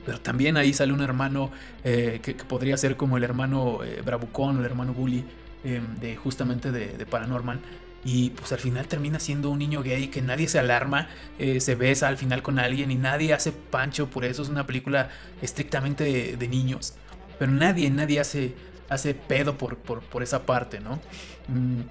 pero 0.04 0.20
también 0.20 0.56
ahí 0.56 0.72
sale 0.72 0.92
un 0.92 1.00
hermano 1.00 1.50
eh, 1.84 2.20
que, 2.22 2.34
podría 2.34 2.76
ser 2.76 2.96
como 2.96 3.16
el 3.16 3.24
hermano 3.24 3.80
eh, 3.84 4.02
o 4.02 4.50
el 4.50 4.64
hermano 4.64 4.94
Bully 4.94 5.24
eh, 5.64 5.80
de 6.00 6.16
justamente 6.16 6.70
de, 6.70 6.96
de, 6.96 7.06
Paranormal. 7.06 7.60
Y 8.04 8.30
pues 8.30 8.52
al 8.52 8.60
final 8.60 8.86
termina 8.86 9.18
siendo 9.18 9.50
un 9.50 9.58
niño 9.58 9.82
gay 9.82 10.06
que 10.06 10.22
nadie 10.22 10.46
se 10.46 10.60
alarma, 10.60 11.08
eh, 11.38 11.60
se 11.60 11.74
besa 11.74 12.06
al 12.06 12.16
final 12.16 12.42
con 12.42 12.60
alguien 12.60 12.92
y 12.92 12.94
nadie 12.94 13.34
hace 13.34 13.50
pancho 13.50 14.08
por 14.08 14.24
eso. 14.24 14.42
Es 14.42 14.48
una 14.48 14.66
película 14.66 15.10
estrictamente 15.42 16.04
de, 16.04 16.36
de 16.36 16.48
niños. 16.48 16.94
Pero 17.40 17.50
nadie, 17.50 17.90
nadie 17.90 18.20
hace, 18.20 18.54
hace 18.88 19.14
pedo 19.14 19.58
por, 19.58 19.76
por, 19.78 20.00
por 20.00 20.22
esa 20.22 20.46
parte, 20.46 20.78
¿no? 20.78 21.00
Mm, 21.48 21.82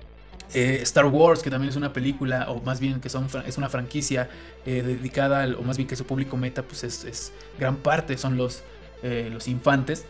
Eh, 0.53 0.79
Star 0.83 1.05
Wars, 1.05 1.41
que 1.43 1.49
también 1.49 1.69
es 1.69 1.75
una 1.75 1.91
película, 1.93 2.49
o 2.49 2.61
más 2.61 2.79
bien 2.79 3.01
que 3.01 3.09
son, 3.09 3.27
es 3.45 3.57
una 3.57 3.69
franquicia 3.69 4.29
eh, 4.65 4.81
dedicada, 4.81 5.43
al- 5.43 5.55
o 5.55 5.61
más 5.61 5.77
bien 5.77 5.87
que 5.87 5.95
su 5.95 6.05
público 6.05 6.37
meta, 6.37 6.63
pues 6.63 6.83
es, 6.83 7.33
gran 7.59 7.77
parte, 7.77 8.17
son 8.17 8.37
los, 8.37 8.63
eh, 9.03 9.29
los 9.31 9.47
infantes. 9.47 10.05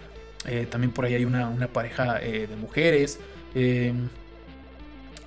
También 0.70 0.94
por 0.94 1.04
ahí 1.04 1.14
hay 1.16 1.26
una, 1.26 1.50
una 1.50 1.68
pareja 1.68 2.16
de 2.20 2.48
mujeres. 2.62 3.20
eh, 3.54 3.92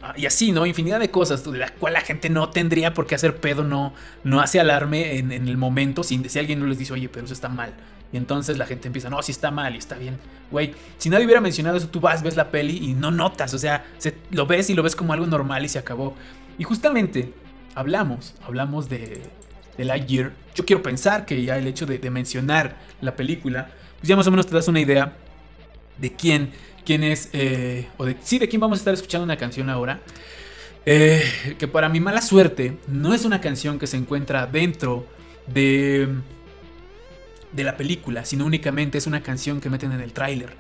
ah, 0.03 0.15
y 0.17 0.27
así, 0.27 0.53
¿no? 0.53 0.67
Infinidad 0.67 1.01
de 1.01 1.11
cosas 1.11 1.45
de 1.51 1.59
la 1.59 1.71
cual 1.75 1.93
la 1.95 2.01
gente 2.01 2.31
no 2.31 2.51
tendría 2.51 2.95
por 2.95 3.07
qué 3.07 3.15
hacer 3.15 3.37
pedo, 3.37 3.65
no, 3.65 3.93
no 4.25 4.41
hace 4.41 4.61
alarme 4.61 5.19
en, 5.19 5.33
en 5.33 5.49
el 5.49 5.57
momento 5.57 6.03
si, 6.05 6.23
si 6.29 6.39
alguien 6.39 6.61
no 6.61 6.67
les 6.67 6.79
dice, 6.79 6.93
oye, 6.93 7.09
pero 7.09 7.25
eso 7.25 7.35
está 7.35 7.49
mal. 7.49 7.75
Y 8.13 8.17
entonces 8.17 8.59
la 8.59 8.67
gente 8.67 8.89
empieza, 8.89 9.09
no, 9.09 9.23
sí 9.23 9.31
está 9.33 9.51
mal 9.51 9.75
y 9.75 9.79
está 9.79 9.97
bien. 9.97 10.19
Güey, 10.51 10.75
si 10.99 11.09
nadie 11.11 11.25
hubiera 11.27 11.41
mencionado 11.41 11.77
eso, 11.77 11.89
tú 11.89 12.01
vas, 12.01 12.23
ves 12.23 12.37
la 12.37 12.51
peli 12.51 12.77
y 12.91 12.95
no 12.95 13.11
notas. 13.11 13.55
O 13.55 13.59
sea, 13.59 13.85
se- 13.99 14.17
lo 14.31 14.47
ves 14.47 14.69
y 14.71 14.75
lo 14.75 14.83
ves 14.83 14.97
como 14.97 15.13
algo 15.13 15.27
normal 15.27 15.65
y 15.65 15.69
se 15.69 15.79
acabó. 15.79 16.17
Y 16.59 16.65
justamente 16.65 17.33
hablamos, 17.75 18.35
hablamos 18.45 18.89
de, 18.89 19.23
de 19.79 19.85
Lightyear. 19.85 20.33
Yo 20.57 20.65
quiero 20.65 20.83
pensar 20.83 21.25
que 21.25 21.43
ya 21.45 21.57
el 21.57 21.67
hecho 21.69 21.87
de, 21.87 21.99
de 21.99 22.11
mencionar 22.11 22.77
la 23.01 23.15
película, 23.15 23.71
pues 23.99 24.09
ya 24.09 24.17
más 24.17 24.27
o 24.27 24.31
menos 24.33 24.47
te 24.47 24.55
das 24.55 24.67
una 24.67 24.81
idea 24.81 25.13
de 25.99 26.13
quién, 26.13 26.51
quién 26.85 27.05
es, 27.05 27.29
eh, 27.33 27.89
o 27.97 28.05
de, 28.07 28.17
sí, 28.23 28.39
de 28.41 28.49
quién 28.49 28.59
vamos 28.61 28.79
a 28.79 28.81
estar 28.81 28.95
escuchando 28.95 29.25
una 29.25 29.37
canción 29.37 29.71
ahora. 29.71 30.01
Eh, 30.87 31.23
que 31.59 31.69
para 31.69 31.89
mi 31.89 32.01
mala 32.01 32.23
suerte 32.23 32.79
no 32.89 33.15
es 33.15 33.25
una 33.25 33.41
canción 33.41 33.79
que 33.79 33.87
se 33.87 33.97
encuentra 33.99 34.47
dentro 34.47 35.07
de 35.47 36.09
de 37.53 37.65
la 37.65 37.77
película, 37.77 38.25
sino 38.25 38.45
únicamente 38.47 38.99
es 38.99 39.07
una 39.07 39.23
canción 39.23 39.61
que 39.61 39.71
meten 39.71 39.93
en 39.93 40.01
el 40.01 40.13
tráiler. 40.13 40.51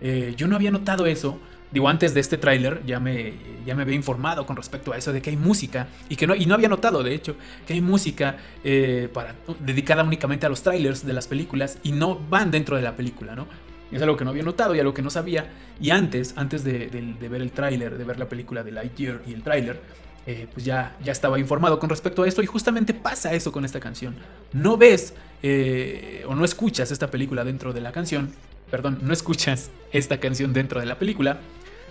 Eh, 0.00 0.34
yo 0.36 0.46
no 0.48 0.56
había 0.56 0.70
notado 0.70 1.06
eso. 1.06 1.38
Digo, 1.70 1.88
antes 1.88 2.14
de 2.14 2.20
este 2.20 2.38
tráiler 2.38 2.80
ya 2.86 2.98
me, 2.98 3.34
ya 3.66 3.74
me 3.74 3.82
había 3.82 3.94
informado 3.94 4.46
con 4.46 4.56
respecto 4.56 4.92
a 4.92 4.96
eso 4.96 5.12
de 5.12 5.20
que 5.20 5.28
hay 5.30 5.36
música 5.36 5.88
y 6.08 6.16
que 6.16 6.26
no, 6.26 6.34
y 6.34 6.46
no 6.46 6.54
había 6.54 6.68
notado, 6.68 7.02
de 7.02 7.14
hecho, 7.14 7.36
que 7.66 7.74
hay 7.74 7.82
música 7.82 8.38
eh, 8.64 9.10
para, 9.12 9.34
dedicada 9.60 10.02
únicamente 10.02 10.46
a 10.46 10.48
los 10.48 10.62
trailers 10.62 11.04
de 11.04 11.12
las 11.12 11.26
películas 11.28 11.78
y 11.82 11.92
no 11.92 12.18
van 12.30 12.50
dentro 12.50 12.74
de 12.76 12.82
la 12.82 12.96
película, 12.96 13.34
¿no? 13.36 13.46
Es 13.92 14.00
algo 14.00 14.16
que 14.16 14.24
no 14.24 14.30
había 14.30 14.42
notado 14.44 14.74
y 14.74 14.80
algo 14.80 14.94
que 14.94 15.02
no 15.02 15.10
sabía. 15.10 15.50
Y 15.80 15.90
antes, 15.90 16.32
antes 16.36 16.64
de, 16.64 16.88
de- 16.88 17.14
de 17.20 17.28
ver 17.28 17.42
el 17.42 17.52
tráiler, 17.52 17.98
de 17.98 18.04
ver 18.04 18.18
la 18.18 18.28
película 18.30 18.62
de 18.62 18.72
Lightyear 18.72 19.20
y 19.26 19.34
el 19.34 19.42
tráiler, 19.42 19.80
eh, 20.26 20.46
pues 20.52 20.64
ya, 20.64 20.96
ya 21.02 21.12
estaba 21.12 21.38
informado 21.38 21.78
con 21.78 21.88
respecto 21.88 22.22
a 22.22 22.28
esto 22.28 22.42
y 22.42 22.46
justamente 22.46 22.92
pasa 22.94 23.32
eso 23.34 23.50
con 23.52 23.64
esta 23.64 23.80
canción. 23.80 24.14
No 24.52 24.76
ves 24.76 25.14
eh, 25.42 26.24
o 26.26 26.34
no 26.34 26.44
escuchas 26.44 26.90
esta 26.90 27.10
película 27.10 27.44
dentro 27.44 27.72
de 27.72 27.80
la 27.80 27.92
canción, 27.92 28.32
perdón, 28.70 28.98
no 29.02 29.12
escuchas 29.12 29.70
esta 29.92 30.20
canción 30.20 30.52
dentro 30.52 30.80
de 30.80 30.86
la 30.86 30.98
película, 30.98 31.40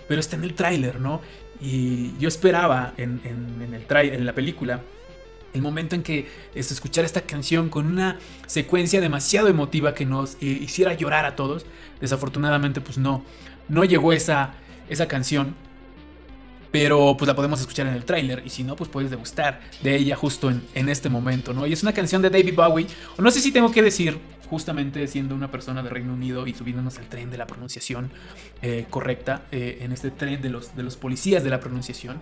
pero 0.07 0.19
está 0.19 0.35
en 0.35 0.43
el 0.43 0.53
tráiler, 0.53 0.99
¿no? 0.99 1.21
Y 1.59 2.15
yo 2.19 2.27
esperaba 2.27 2.93
en, 2.97 3.19
en- 3.23 3.73
el 3.73 4.13
en 4.13 4.25
la 4.25 4.33
película 4.33 4.81
el 5.53 5.61
momento 5.63 5.95
en 5.95 6.03
que 6.03 6.27
es, 6.53 6.71
escuchar 6.71 7.03
esta 7.03 7.21
canción 7.21 7.69
con 7.69 7.87
una 7.87 8.19
secuencia 8.45 9.01
demasiado 9.01 9.47
emotiva 9.47 9.95
que 9.95 10.05
nos 10.05 10.37
hiciera 10.41 10.93
llorar 10.93 11.25
a 11.25 11.35
todos. 11.35 11.65
Desafortunadamente, 11.99 12.79
pues 12.79 12.97
no, 12.99 13.23
no 13.67 13.83
llegó 13.83 14.13
esa, 14.13 14.53
esa 14.87 15.07
canción. 15.07 15.55
Pero 16.79 17.17
pues 17.17 17.27
la 17.27 17.35
podemos 17.35 17.59
escuchar 17.59 17.87
en 17.87 17.93
el 17.95 18.05
tráiler 18.05 18.43
y 18.45 18.51
si 18.51 18.63
no, 18.63 18.75
pues 18.75 18.87
puedes 18.87 19.09
degustar 19.09 19.61
de 19.81 19.95
ella 19.95 20.15
justo 20.15 20.51
en, 20.51 20.89
este 20.89 21.09
momento, 21.09 21.51
¿no? 21.51 21.65
Y 21.65 21.73
es 21.73 21.81
una 21.81 21.91
canción 21.91 22.21
de 22.21 22.29
David 22.29 22.53
Bowie, 22.53 22.85
o 23.17 23.21
no 23.23 23.31
sé 23.31 23.39
si 23.39 23.51
tengo 23.51 23.71
que 23.71 23.81
decir, 23.81 24.19
justamente 24.47 25.07
siendo 25.07 25.33
una 25.33 25.49
persona 25.49 25.81
de 25.81 25.89
Reino 25.89 26.13
Unido 26.13 26.45
y 26.45 26.53
subiéndonos 26.53 26.99
al 26.99 27.09
tren 27.09 27.31
de 27.31 27.37
la 27.39 27.47
pronunciación 27.47 28.11
eh, 28.61 28.85
correcta, 28.91 29.45
eh, 29.51 29.79
en 29.81 29.91
este 29.91 30.11
tren 30.11 30.39
de 30.39 30.51
los, 30.51 30.75
de 30.75 30.83
los 30.83 30.97
policías 30.97 31.43
de 31.43 31.49
la 31.49 31.59
pronunciación, 31.59 32.21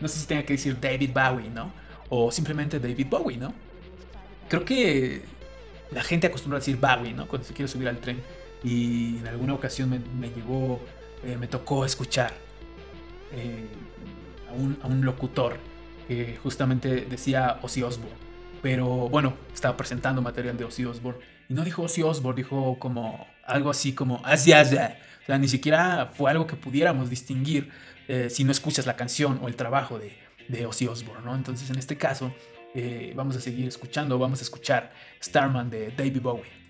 no 0.00 0.08
sé 0.08 0.18
si 0.18 0.26
tenga 0.26 0.42
que 0.42 0.54
decir 0.54 0.80
David 0.80 1.10
Bowie, 1.14 1.50
¿no? 1.50 1.72
O 2.08 2.32
simplemente 2.32 2.80
David 2.80 3.06
Bowie, 3.08 3.36
¿no? 3.36 3.54
Creo 4.48 4.64
que 4.64 5.22
la 5.92 6.02
gente 6.02 6.26
acostumbra 6.26 6.56
a 6.56 6.58
decir 6.58 6.76
Bowie, 6.76 7.14
¿no? 7.14 7.28
Cuando 7.28 7.46
se 7.46 7.54
quiere 7.54 7.68
subir 7.70 7.86
al 7.86 7.98
tren. 7.98 8.20
Y 8.64 9.18
en 9.18 9.28
alguna 9.28 9.54
ocasión 9.54 9.90
me, 9.90 10.00
me 10.18 10.34
llegó, 10.34 10.80
eh, 11.22 11.36
me 11.38 11.46
tocó 11.46 11.84
escuchar 11.84 12.32
un, 14.52 15.04
locutor 15.04 15.58
que 16.08 16.38
justamente 16.42 17.06
decía 17.08 17.58
Ozzy 17.62 17.82
Osbourne. 17.82 18.16
Pero 18.62 19.08
bueno, 19.08 19.34
estaba 19.52 19.76
presentando 19.76 20.22
material 20.22 20.56
de 20.56 20.64
Ozzy 20.64 20.84
Osbourne. 20.84 21.20
Y 21.48 21.54
no 21.54 21.64
dijo 21.64 21.82
Ozzy 21.82 22.02
Osbourne, 22.02 22.42
dijo 22.42 22.78
como 22.78 23.26
algo 23.44 23.70
así 23.70 23.92
como 23.92 24.20
Así, 24.24 24.52
así. 24.52 24.76
O 24.76 25.26
sea, 25.26 25.38
ni 25.38 25.48
siquiera 25.48 26.10
fue 26.14 26.30
algo 26.30 26.46
que 26.46 26.56
pudiéramos 26.56 27.10
distinguir 27.10 27.70
eh, 28.08 28.28
si 28.30 28.44
no 28.44 28.52
escuchas 28.52 28.86
la 28.86 28.96
canción 28.96 29.38
o 29.42 29.48
el 29.48 29.56
trabajo 29.56 29.98
de, 29.98 30.12
de 30.48 30.66
Ozzy 30.66 30.86
Osbourne, 30.86 31.24
¿no? 31.24 31.34
Entonces, 31.34 31.70
en 31.70 31.78
este 31.78 31.96
caso, 31.96 32.34
eh, 32.74 33.12
vamos 33.14 33.36
a 33.36 33.40
seguir 33.40 33.68
escuchando, 33.68 34.18
vamos 34.18 34.40
a 34.40 34.42
escuchar 34.42 34.92
Starman 35.22 35.70
de 35.70 35.90
David 35.90 36.22
Bowie. 36.22 36.62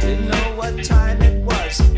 Didn't 0.00 0.28
know 0.28 0.56
what 0.56 0.74
time 0.82 1.22
it 1.22 1.42
was. 1.44 1.94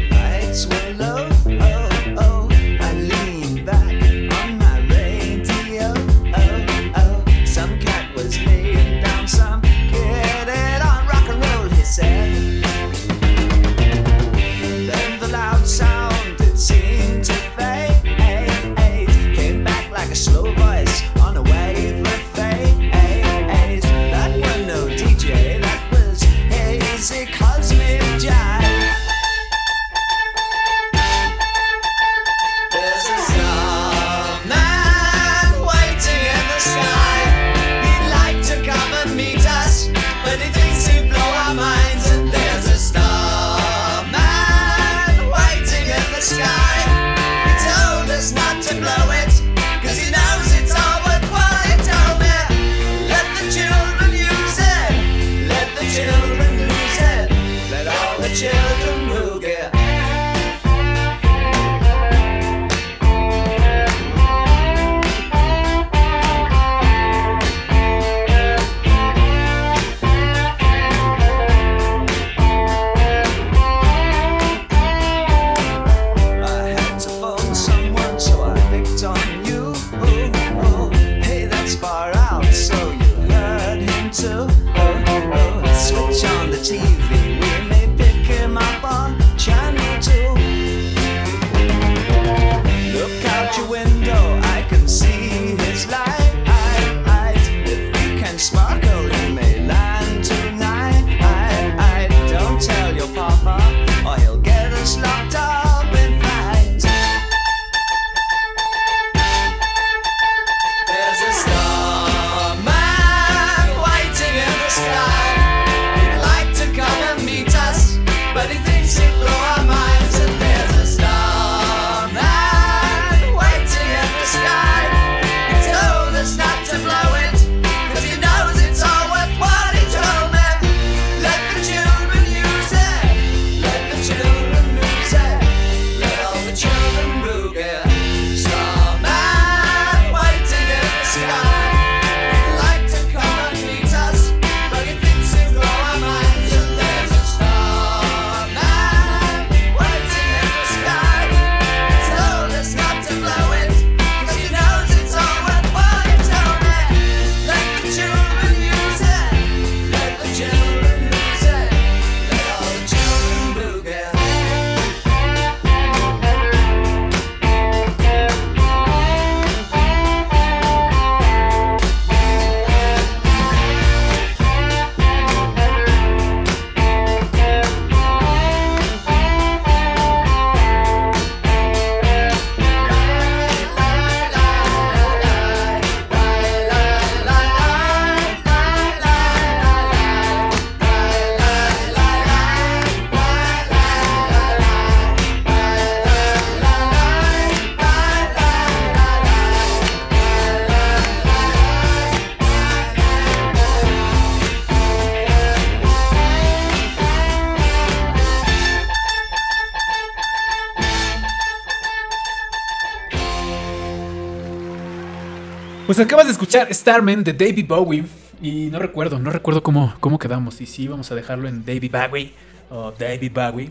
Pues 215.87 216.01
acabas 216.01 216.27
de 216.27 216.33
escuchar 216.33 216.73
Starman 216.75 217.23
de 217.23 217.33
David 217.33 217.67
Bowie. 217.67 218.05
Y 218.43 218.67
no 218.67 218.79
recuerdo, 218.79 219.19
no 219.19 219.31
recuerdo 219.31 219.63
cómo, 219.63 219.95
cómo 220.01 220.19
quedamos. 220.19 220.61
Y 220.61 220.67
si 220.67 220.89
vamos 220.89 221.11
a 221.11 221.15
dejarlo 221.15 221.49
en 221.49 221.65
David 221.65 221.93
Bowie 221.93 222.33
o 222.71 222.93
David 222.93 223.33
Bowie. 223.33 223.71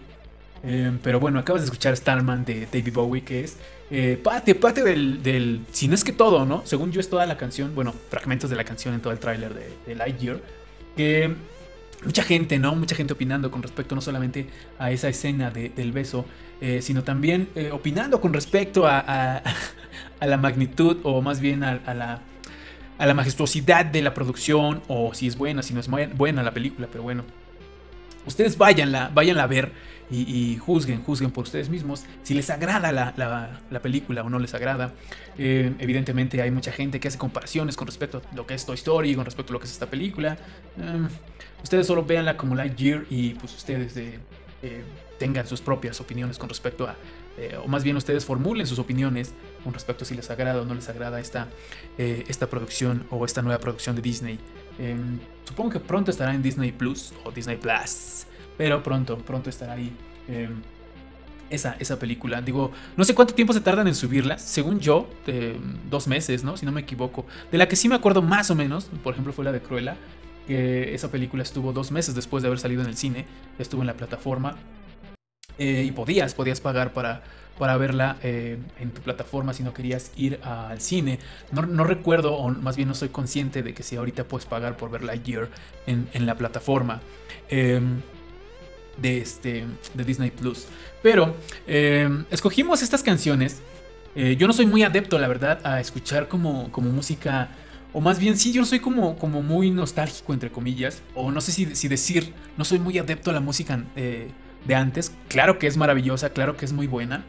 Eh, 0.64 0.92
pero 1.04 1.20
bueno, 1.20 1.40
acabas 1.40 1.62
de 1.62 1.66
escuchar 1.66 1.96
Starman 1.96 2.46
de 2.46 2.66
David 2.72 2.94
Bowie, 2.94 3.24
que 3.24 3.44
es 3.44 3.58
eh, 3.92 4.20
parte, 4.24 4.56
parte 4.56 4.82
del, 4.84 5.22
del. 5.22 5.62
Si 5.72 5.88
no 5.88 5.94
es 5.94 6.04
que 6.04 6.14
todo, 6.14 6.46
¿no? 6.46 6.62
Según 6.66 6.92
yo, 6.92 7.00
es 7.00 7.10
toda 7.10 7.26
la 7.26 7.38
canción. 7.38 7.76
Bueno, 7.76 7.94
fragmentos 8.10 8.50
de 8.50 8.56
la 8.56 8.64
canción 8.64 8.94
en 8.96 9.02
todo 9.02 9.14
el 9.14 9.20
tráiler 9.20 9.54
de, 9.54 9.96
Lightyear. 9.96 10.40
Que 10.96 11.36
mucha 12.04 12.24
gente, 12.24 12.58
¿no? 12.58 12.74
Mucha 12.76 12.96
gente 12.96 13.14
opinando 13.14 13.52
con 13.52 13.62
respecto 13.62 13.94
no 13.94 14.02
solamente 14.02 14.48
a 14.80 14.90
esa 14.92 15.10
escena 15.10 15.52
de- 15.52 15.70
del 15.70 15.92
beso, 15.92 16.26
eh, 16.62 16.80
sino 16.82 17.04
también 17.04 17.50
eh, 17.56 17.70
opinando 17.72 18.20
con 18.22 18.34
respecto 18.34 18.88
a- 18.88 19.44
a 20.20 20.26
la 20.28 20.38
magnitud 20.38 20.98
o 21.04 21.22
más 21.22 21.40
bien 21.40 21.64
a, 21.64 21.80
la, 21.94 22.22
a 22.98 23.06
la 23.06 23.14
majestuosidad 23.14 23.86
de 23.86 24.02
la 24.02 24.14
producción 24.14 24.82
o 24.88 25.14
si 25.14 25.28
es 25.28 25.38
buena, 25.38 25.62
si 25.62 25.74
no 25.74 25.80
es 25.80 25.90
buen- 25.90 26.16
buena 26.18 26.44
la 26.44 26.52
película, 26.54 26.88
pero 26.92 27.04
bueno. 27.04 27.24
Ustedes 28.26 28.58
váyanla, 28.58 29.12
a 29.44 29.48
ver 29.48 29.72
y, 30.10 30.58
juzguen, 30.58 31.04
juzguen 31.04 31.32
por 31.32 31.44
ustedes 31.44 31.70
mismos 31.70 32.06
si 32.24 32.34
les 32.34 32.50
agrada 32.50 32.92
la, 32.92 33.14
la- 33.18 33.60
la 33.70 33.80
película 33.82 34.24
o 34.24 34.30
no 34.30 34.40
les 34.40 34.54
agrada. 34.54 34.94
Eh, 35.38 35.74
evidentemente 35.80 36.42
hay 36.42 36.50
mucha 36.52 36.72
gente 36.72 37.00
que 37.00 37.08
hace 37.08 37.18
comparaciones 37.20 37.76
con 37.76 37.86
respecto 37.88 38.22
a 38.32 38.36
lo 38.36 38.48
que 38.48 38.56
es 38.56 38.66
Toy 38.66 38.76
Story, 38.76 39.16
con 39.16 39.26
respecto 39.26 39.52
a 39.52 39.54
lo 39.54 39.60
que 39.60 39.66
es 39.66 39.72
esta 39.72 39.88
película. 39.88 40.38
Eh, 40.80 41.08
ustedes 41.64 41.86
solo 41.86 42.04
véanla 42.04 42.36
como 42.38 42.56
Lightyear 42.56 43.06
y 43.12 43.34
pues 43.36 43.54
ustedes 43.56 43.96
eh, 43.98 44.20
tengan 45.20 45.46
sus 45.48 45.62
propias 45.62 46.00
opiniones 46.02 46.38
con 46.40 46.50
respecto 46.50 46.88
a, 46.88 46.96
eh, 47.38 47.58
o 47.64 47.68
más 47.68 47.84
bien 47.84 47.98
ustedes 47.98 48.26
formulen 48.26 48.66
sus 48.68 48.80
opiniones 48.80 49.34
con 49.64 49.74
respecto 49.74 50.04
a 50.04 50.08
si 50.08 50.16
les 50.16 50.30
agrada 50.30 50.62
o 50.62 50.66
no 50.66 50.74
les 50.74 50.88
agrada 50.90 51.20
esta, 51.20 51.48
eh, 51.98 52.24
esta 52.28 52.48
producción 52.48 53.06
o 53.10 53.26
esta 53.26 53.42
nueva 53.42 53.60
producción 53.60 53.96
de 53.96 54.02
Disney. 54.02 54.40
Eh, 54.80 54.96
supongo 55.44 55.72
que 55.72 55.80
pronto 55.80 56.12
estará 56.12 56.34
en 56.34 56.42
Disney 56.42 56.72
Plus 56.72 57.14
o 57.24 57.32
Disney 57.32 57.58
Plus, 57.58 58.26
pero 58.58 58.82
pronto, 58.84 59.18
pronto 59.18 59.50
estará 59.50 59.74
ahí. 59.74 59.92
eh, 60.28 60.50
esa, 61.50 61.76
esa 61.80 62.00
película. 62.00 62.42
Digo, 62.42 62.72
no 62.98 63.04
sé 63.04 63.14
cuánto 63.16 63.34
tiempo 63.34 63.54
se 63.54 63.62
tardan 63.62 63.88
en 63.88 63.96
subirla. 63.96 64.38
Según 64.38 64.80
yo, 64.80 65.10
eh, 65.28 65.60
dos 65.90 66.08
meses, 66.08 66.44
¿no? 66.44 66.58
Si 66.58 66.66
no 66.66 66.72
me 66.72 66.82
equivoco. 66.82 67.26
De 67.52 67.58
la 67.58 67.68
que 67.68 67.76
sí 67.76 67.88
me 67.88 67.96
acuerdo 67.96 68.22
más 68.22 68.50
o 68.50 68.56
menos, 68.56 68.86
por 69.04 69.14
ejemplo, 69.14 69.34
fue 69.34 69.46
la 69.46 69.52
de 69.52 69.62
Cruella. 69.62 69.98
Que 70.48 70.94
esa 70.94 71.10
película 71.10 71.42
estuvo 71.44 71.74
dos 71.74 71.92
meses 71.92 72.14
después 72.14 72.44
de 72.44 72.48
haber 72.48 72.60
salido 72.60 72.82
en 72.82 72.88
el 72.88 72.98
cine. 72.98 73.26
Estuvo 73.58 73.82
en 73.82 73.88
la 73.88 73.96
plataforma. 73.96 74.58
Eh, 75.58 75.84
y 75.88 75.92
podías, 75.92 76.34
podías 76.34 76.62
pagar 76.62 76.94
para, 76.94 77.24
para 77.58 77.78
verla 77.78 78.18
eh, 78.24 78.58
en 78.80 78.92
tu 78.92 79.02
plataforma 79.02 79.54
si 79.54 79.64
no 79.64 79.74
querías 79.74 80.12
ir 80.16 80.40
al 80.44 80.82
cine. 80.82 81.20
No, 81.52 81.64
no 81.64 81.84
recuerdo, 81.84 82.36
o 82.36 82.50
más 82.50 82.76
bien 82.76 82.88
no 82.88 82.96
soy 82.96 83.10
consciente 83.10 83.64
de 83.64 83.74
que 83.74 83.84
si 83.84 83.96
ahorita 83.96 84.26
puedes 84.26 84.46
pagar 84.46 84.78
por 84.78 84.90
ver 84.90 85.04
Lightyear 85.04 85.50
en, 85.88 86.08
en 86.14 86.26
la 86.26 86.36
plataforma. 86.36 87.02
Em, 87.50 88.02
de, 88.98 89.20
este, 89.20 89.66
de 89.94 90.04
Disney 90.04 90.32
Plus. 90.32 90.68
Pero 91.02 91.36
eh, 91.68 92.10
escogimos 92.32 92.82
estas 92.82 93.04
canciones. 93.04 93.62
Eh, 94.16 94.36
yo 94.38 94.48
no 94.48 94.54
soy 94.54 94.66
muy 94.66 94.84
adepto, 94.84 95.20
la 95.20 95.28
verdad, 95.28 95.60
a 95.66 95.80
escuchar 95.80 96.28
como, 96.28 96.72
como 96.72 96.90
música. 96.90 97.50
O 97.94 98.02
más 98.02 98.20
bien, 98.20 98.38
sí, 98.38 98.52
yo 98.52 98.66
soy 98.66 98.80
como, 98.80 99.18
como 99.18 99.42
muy 99.42 99.72
nostálgico, 99.72 100.34
entre 100.34 100.52
comillas. 100.52 101.02
O 101.14 101.32
no 101.32 101.42
sé 101.42 101.52
si, 101.52 101.88
decir, 101.88 102.34
no 102.58 102.66
soy 102.66 102.80
muy 102.80 102.98
adepto 102.98 103.30
a 103.30 103.34
la 103.34 103.40
música 103.40 103.84
de 104.66 104.76
antes. 104.76 105.12
Claro 105.28 105.60
que 105.60 105.68
es 105.68 105.78
maravillosa, 105.78 106.30
claro 106.32 106.58
que 106.58 106.66
es 106.66 106.74
muy 106.74 106.88
buena. 106.88 107.24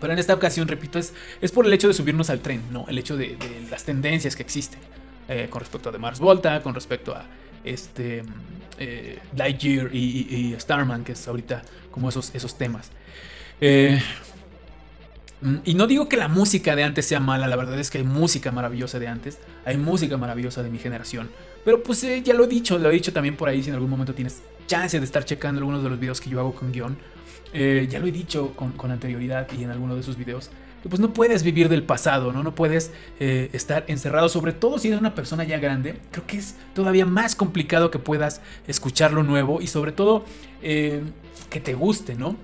Pero 0.00 0.12
en 0.12 0.18
esta 0.18 0.34
ocasión, 0.34 0.66
repito, 0.68 0.98
es, 0.98 1.14
es 1.40 1.52
por 1.52 1.64
el 1.66 1.72
hecho 1.72 1.86
de 1.88 1.94
subirnos 1.94 2.28
al 2.30 2.40
tren, 2.40 2.62
¿no? 2.72 2.86
El 2.88 2.98
hecho 2.98 3.16
de, 3.16 3.36
las 3.70 3.84
tendencias 3.84 4.34
que 4.36 4.42
existen. 4.42 4.80
eh, 5.28 5.46
con 5.48 5.60
respecto 5.60 5.88
a 5.88 5.92
The 5.92 5.98
Mars 5.98 6.18
Volta, 6.18 6.60
con 6.62 6.74
respecto 6.74 7.14
a 7.14 7.24
este 7.64 8.22
eh, 8.78 9.18
Lightyear 9.36 9.94
y, 9.94 10.26
y- 10.54 10.56
Starman, 10.60 11.04
que 11.04 11.12
es 11.12 11.28
ahorita 11.28 11.62
como 11.92 12.08
esos, 12.08 12.34
esos 12.34 12.58
temas. 12.58 12.90
Eh, 13.60 14.02
y 15.64 15.74
no 15.74 15.86
digo 15.86 16.08
que 16.08 16.16
la 16.16 16.28
música 16.28 16.76
de 16.76 16.84
antes 16.84 17.06
sea 17.06 17.18
mala, 17.18 17.48
la 17.48 17.56
verdad 17.56 17.78
es 17.78 17.90
que 17.90 17.98
hay 17.98 18.04
música 18.04 18.52
maravillosa 18.52 18.98
de 18.98 19.08
antes, 19.08 19.38
hay 19.64 19.76
música 19.76 20.16
maravillosa 20.16 20.62
de 20.62 20.70
mi 20.70 20.78
generación. 20.78 21.30
Pero 21.64 21.82
pues 21.82 22.02
eh, 22.04 22.22
ya 22.22 22.34
lo 22.34 22.44
he 22.44 22.46
dicho, 22.46 22.78
lo 22.78 22.90
he 22.90 22.92
dicho 22.92 23.12
también 23.12 23.36
por 23.36 23.48
ahí, 23.48 23.62
si 23.62 23.68
en 23.68 23.74
algún 23.74 23.90
momento 23.90 24.14
tienes 24.14 24.42
chance 24.66 24.98
de 24.98 25.04
estar 25.04 25.24
checando 25.24 25.58
algunos 25.58 25.82
de 25.82 25.90
los 25.90 25.98
videos 25.98 26.20
que 26.20 26.30
yo 26.30 26.40
hago 26.40 26.54
con 26.54 26.72
guion. 26.72 26.96
eh, 27.52 27.86
ya 27.90 27.98
lo 27.98 28.06
he 28.06 28.12
dicho 28.12 28.52
con, 28.54 28.72
con 28.72 28.90
anterioridad 28.90 29.46
y 29.58 29.64
en 29.64 29.70
alguno 29.70 29.94
de 29.94 30.00
esos 30.00 30.16
videos. 30.16 30.50
Que 30.82 30.88
pues 30.88 31.00
no 31.00 31.12
puedes 31.12 31.42
vivir 31.42 31.68
del 31.68 31.84
pasado, 31.84 32.32
¿no? 32.32 32.42
No 32.42 32.54
puedes 32.54 32.92
eh, 33.20 33.50
estar 33.52 33.84
encerrado, 33.86 34.28
sobre 34.28 34.52
todo 34.52 34.78
si 34.78 34.88
eres 34.88 35.00
una 35.00 35.14
persona 35.14 35.44
ya 35.44 35.58
grande. 35.58 36.00
Creo 36.10 36.26
que 36.26 36.38
es 36.38 36.56
todavía 36.74 37.06
más 37.06 37.36
complicado 37.36 37.90
que 37.90 37.98
puedas 37.98 38.40
escuchar 38.66 39.12
lo 39.12 39.22
nuevo 39.22 39.60
y 39.60 39.66
sobre 39.66 39.92
todo 39.92 40.24
que 40.60 41.60
te 41.60 41.74
guste, 41.74 42.14
¿no? 42.14 42.36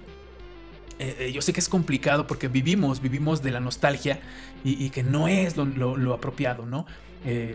Eh, 0.99 1.17
eh, 1.21 1.33
yo 1.33 1.43
sé 1.43 1.53
que 1.53 1.61
es 1.61 1.69
complicado 1.69 2.27
porque 2.27 2.49
vivimos, 2.49 3.01
vivimos 3.01 3.43
de 3.43 3.53
la 3.53 3.61
nostalgia 3.61 4.21
y, 4.65 4.91
que 4.91 5.03
no 5.03 5.29
es 5.29 5.57
lo, 5.57 6.13
apropiado, 6.13 6.67
¿no? 6.67 6.87
Eh, 7.25 7.55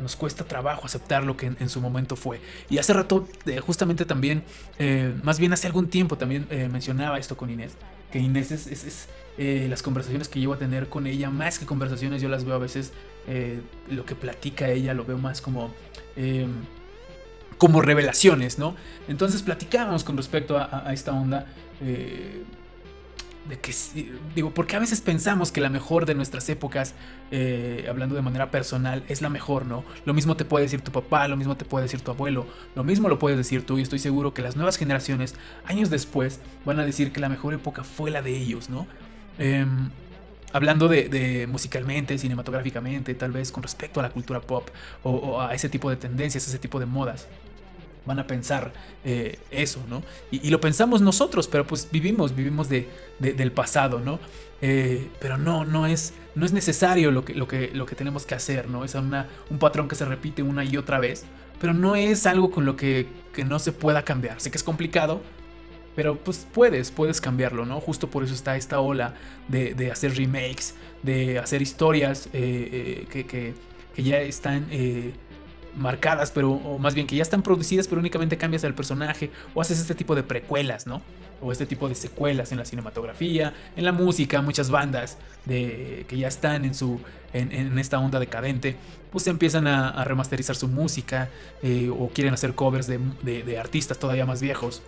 nos 0.00 0.16
cuesta 0.16 0.44
trabajo 0.44 0.86
aceptar 0.86 1.24
lo 1.24 1.36
que 1.36 1.46
en, 1.46 1.68
su 1.68 1.80
momento 1.80 2.16
fue. 2.16 2.40
Y 2.70 2.78
hace 2.78 2.92
rato, 2.92 3.28
justamente 3.60 4.04
también, 4.04 4.44
más 5.22 5.38
bien 5.38 5.52
hace 5.52 5.66
algún 5.66 5.88
tiempo 5.88 6.16
también 6.16 6.46
mencionaba 6.72 7.18
esto 7.18 7.36
con 7.36 7.50
Inés, 7.50 7.72
que 8.12 8.18
Inés 8.20 8.50
es, 8.52 9.08
las 9.36 9.82
conversaciones 9.82 10.28
que 10.28 10.40
llevo 10.40 10.54
a 10.54 10.58
tener 10.58 10.88
con 10.88 11.06
ella, 11.06 11.30
más 11.30 11.58
que 11.58 11.66
conversaciones, 11.66 12.22
yo 12.22 12.28
las 12.28 12.44
veo 12.44 12.54
a 12.54 12.58
veces, 12.58 12.92
lo 13.90 14.04
que 14.04 14.14
platica 14.14 14.68
ella, 14.68 14.94
lo 14.94 15.04
veo 15.04 15.18
más 15.18 15.40
como... 15.40 15.74
eh, 16.16 16.46
como 17.58 17.80
revelaciones, 17.82 18.58
¿no? 18.58 18.74
Entonces 19.06 19.42
platicábamos 19.42 20.02
con 20.02 20.16
respecto 20.16 20.58
a- 20.58 20.88
a 20.88 20.92
esta 20.92 21.12
onda. 21.12 21.46
De 23.48 23.58
que 23.58 23.74
digo, 24.34 24.50
porque 24.52 24.76
a 24.76 24.78
veces 24.78 25.00
pensamos 25.00 25.52
que 25.52 25.60
la 25.60 25.68
mejor 25.68 26.06
de 26.06 26.14
nuestras 26.14 26.48
épocas, 26.48 26.94
eh, 27.30 27.86
hablando 27.88 28.14
de 28.14 28.22
manera 28.22 28.50
personal, 28.50 29.02
es 29.08 29.20
la 29.20 29.28
mejor, 29.28 29.66
¿no? 29.66 29.84
Lo 30.06 30.14
mismo 30.14 30.36
te 30.36 30.44
puede 30.44 30.64
decir 30.64 30.80
tu 30.80 30.92
papá, 30.92 31.28
lo 31.28 31.36
mismo 31.36 31.56
te 31.56 31.64
puede 31.64 31.84
decir 31.84 32.00
tu 32.00 32.10
abuelo, 32.10 32.46
lo 32.74 32.84
mismo 32.84 33.08
lo 33.08 33.18
puedes 33.18 33.36
decir 33.36 33.66
tú 33.66 33.78
y 33.78 33.82
estoy 33.82 33.98
seguro 33.98 34.32
que 34.32 34.42
las 34.42 34.56
nuevas 34.56 34.76
generaciones, 34.76 35.34
años 35.66 35.90
después, 35.90 36.40
van 36.64 36.80
a 36.80 36.86
decir 36.86 37.12
que 37.12 37.20
la 37.20 37.28
mejor 37.28 37.52
época 37.52 37.84
fue 37.84 38.10
la 38.10 38.22
de 38.22 38.34
ellos, 38.36 38.70
¿no? 38.70 38.86
Em, 39.38 39.90
hablando 40.52 40.88
de, 40.88 41.08
de 41.08 41.46
musicalmente, 41.46 42.16
cinematográficamente, 42.16 43.14
tal 43.14 43.32
vez 43.32 43.52
con 43.52 43.62
respecto 43.62 44.00
a 44.00 44.04
la 44.04 44.10
cultura 44.10 44.40
pop 44.40 44.68
o, 45.02 45.10
o 45.10 45.40
a 45.40 45.54
ese 45.54 45.68
tipo 45.68 45.90
de 45.90 45.96
tendencias, 45.96 46.48
ese 46.48 46.58
tipo 46.58 46.80
de 46.80 46.86
modas 46.86 47.28
van 48.06 48.18
a 48.18 48.26
pensar 48.26 48.72
eh, 49.04 49.38
eso, 49.50 49.80
¿no? 49.88 50.02
Y, 50.30 50.50
lo 50.50 50.60
pensamos 50.60 51.00
nosotros, 51.00 51.48
pero 51.48 51.66
pues 51.66 51.88
vivimos, 51.90 52.34
vivimos 52.34 52.68
de, 52.68 52.88
de- 53.18 53.32
del 53.32 53.52
pasado, 53.52 54.00
¿no? 54.00 54.18
Eh, 54.60 55.08
pero 55.20 55.36
no, 55.38 55.64
no 55.64 55.86
es, 55.86 56.14
no 56.34 56.46
es 56.46 56.52
necesario 56.52 57.10
lo 57.10 57.24
que, 57.24 57.34
lo, 57.34 57.46
que, 57.48 57.70
lo 57.74 57.86
que 57.86 57.94
tenemos 57.94 58.24
que 58.26 58.34
hacer, 58.34 58.68
¿no? 58.68 58.84
Es 58.84 58.94
una, 58.94 59.28
un 59.50 59.58
patrón 59.58 59.88
que 59.88 59.94
se 59.94 60.04
repite 60.04 60.42
una 60.42 60.64
y 60.64 60.76
otra 60.76 60.98
vez, 60.98 61.24
pero 61.60 61.74
no 61.74 61.96
es 61.96 62.26
algo 62.26 62.50
con 62.50 62.64
lo 62.64 62.76
que, 62.76 63.06
que 63.32 63.44
no 63.44 63.58
se 63.58 63.72
pueda 63.72 64.04
cambiar. 64.04 64.40
Sé 64.40 64.50
que 64.50 64.56
es 64.58 64.62
complicado, 64.64 65.20
pero 65.96 66.16
pues 66.16 66.46
puedes, 66.52 66.90
puedes 66.90 67.20
cambiarlo, 67.20 67.66
¿no? 67.66 67.80
Justo 67.80 68.10
por 68.10 68.24
eso 68.24 68.34
está 68.34 68.56
esta 68.56 68.80
ola 68.80 69.14
de, 69.48 69.74
de 69.74 69.90
hacer 69.92 70.16
remakes, 70.16 70.74
de 71.02 71.38
hacer 71.38 71.62
historias 71.62 72.28
eh, 72.32 73.06
que, 73.10 73.26
que- 73.26 73.54
ya 73.96 74.18
están 74.20 74.66
marcadas, 75.76 76.30
pero 76.30 76.52
o 76.52 76.78
más 76.78 76.94
bien 76.94 77.06
que 77.06 77.16
ya 77.16 77.22
están 77.22 77.42
producidas, 77.42 77.88
pero 77.88 78.00
únicamente 78.00 78.36
cambias 78.38 78.64
el 78.64 78.74
personaje 78.74 79.30
o 79.54 79.60
haces 79.60 79.80
este 79.80 79.94
tipo 79.94 80.14
de 80.14 80.22
precuelas, 80.22 80.86
¿no? 80.86 81.02
O 81.42 81.52
este 81.52 81.66
tipo 81.66 81.88
de 81.88 81.94
secuelas 81.94 82.52
en 82.52 82.58
la 82.58 82.64
cinematografía, 82.64 83.52
en 83.76 83.84
la 83.84 83.92
música, 83.92 84.40
muchas 84.40 84.70
bandas 84.70 85.18
de, 85.44 86.06
que 86.08 86.16
ya 86.16 86.28
están 86.28 86.64
en 86.64 86.74
su 86.74 87.00
en, 87.32 87.78
esta 87.80 87.98
onda 87.98 88.20
decadente, 88.20 88.76
pues 89.10 89.26
empiezan 89.26 89.66
a, 89.66 90.04
remasterizar 90.04 90.54
su 90.54 90.68
música 90.68 91.28
eh, 91.62 91.90
o 91.90 92.08
quieren 92.08 92.32
hacer 92.32 92.54
covers 92.54 92.86
de- 92.86 93.00
de 93.42 93.58
artistas 93.58 93.98
todavía 93.98 94.24
más 94.24 94.40
viejos. 94.40 94.82